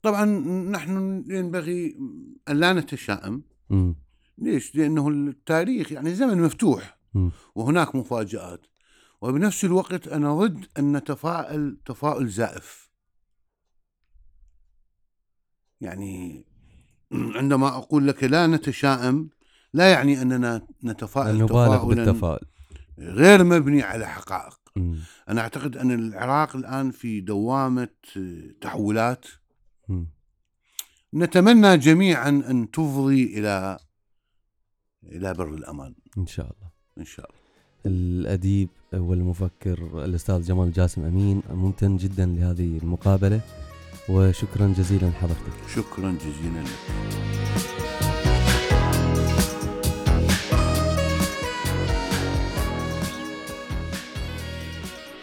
طبعا 0.02 0.26
نحن 0.72 1.24
ينبغي 1.28 1.98
أن 2.50 2.58
لا 2.58 2.74
نتشائم. 2.74 3.44
ليش؟ 4.38 4.76
لأنه 4.76 5.10
التاريخ 5.10 5.92
يعني 5.92 6.16
زمن 6.16 6.42
مفتوح. 6.42 6.98
وهناك 7.56 7.96
مفاجآت 7.96 8.66
وبنفس 9.22 9.66
الوقت 9.66 10.08
أنا 10.08 10.34
ضد 10.36 10.66
أن 10.80 10.98
نتفائل 10.98 11.78
تفاؤل 11.86 12.28
زائف 12.28 12.90
يعني 15.82 16.46
عندما 17.40 17.68
أقول 17.68 18.08
لك 18.08 18.24
لا 18.24 18.48
نتشائم 18.48 19.30
لا 19.74 19.92
يعني 19.92 20.22
أننا 20.22 20.68
نتفائل 20.84 21.36
نبالغ 21.36 21.48
تفاؤلا 21.48 22.06
بالتفاؤل 22.06 22.40
غير 23.00 23.44
مبني 23.44 23.82
على 23.82 24.08
حقائق 24.08 24.60
مم. 24.76 25.00
أنا 25.30 25.42
أعتقد 25.42 25.78
أن 25.78 25.92
العراق 25.92 26.56
الآن 26.56 26.92
في 26.92 27.22
دوامة 27.22 27.88
تحولات 28.62 29.26
مم. 29.88 30.08
نتمنى 31.14 31.78
جميعا 31.78 32.30
أن 32.30 32.72
تفضي 32.72 33.40
إلى 33.40 33.80
إلى 35.12 35.34
بر 35.34 35.48
الأمان. 35.48 35.94
إن 36.18 36.28
شاء 36.28 36.46
الله. 36.46 36.70
إن 36.98 37.06
شاء 37.06 37.26
الله. 37.26 37.44
الأديب 37.86 38.70
والمفكر 38.94 40.06
الأستاذ 40.06 40.42
جمال 40.42 40.72
جاسم 40.72 41.06
أمين 41.06 41.42
ممتن 41.50 41.98
جدا 41.98 42.26
لهذه 42.26 42.78
المقابلة 42.84 43.42
وشكرا 44.10 44.74
جزيلا 44.78 45.06
لحضرتك. 45.06 45.54
شكرا 45.76 46.12
جزيلا 46.12 46.64
لك. 46.64 46.70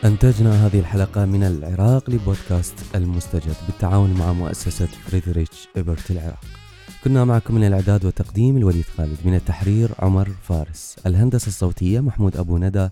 أنتجنا 0.05 0.67
هذه 0.67 0.81
الحلقة 0.81 1.27
من 1.27 1.43
العراق 1.43 2.11
لبودكاست 2.11 2.97
المستجد 2.97 3.57
بالتعاون 3.67 4.15
مع 4.15 4.33
مؤسسة 4.33 4.87
فريدريتش 4.87 5.69
إبرت 5.77 6.11
العراق. 6.11 6.60
كنا 7.05 7.25
معكم 7.25 7.55
من 7.55 7.65
الإعداد 7.65 8.05
والتقديم 8.05 8.57
الوليد 8.57 8.85
خالد 8.97 9.17
من 9.25 9.35
التحرير 9.35 9.91
عمر 9.99 10.29
فارس 10.43 10.97
الهندسة 11.07 11.49
الصوتية 11.49 12.01
محمود 12.01 12.37
أبو 12.37 12.59
ندى 12.59 12.89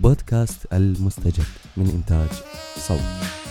بودكاست 0.00 0.66
المستجد 0.72 1.44
من 1.76 1.90
إنتاج 1.90 2.28
صوت. 2.76 3.43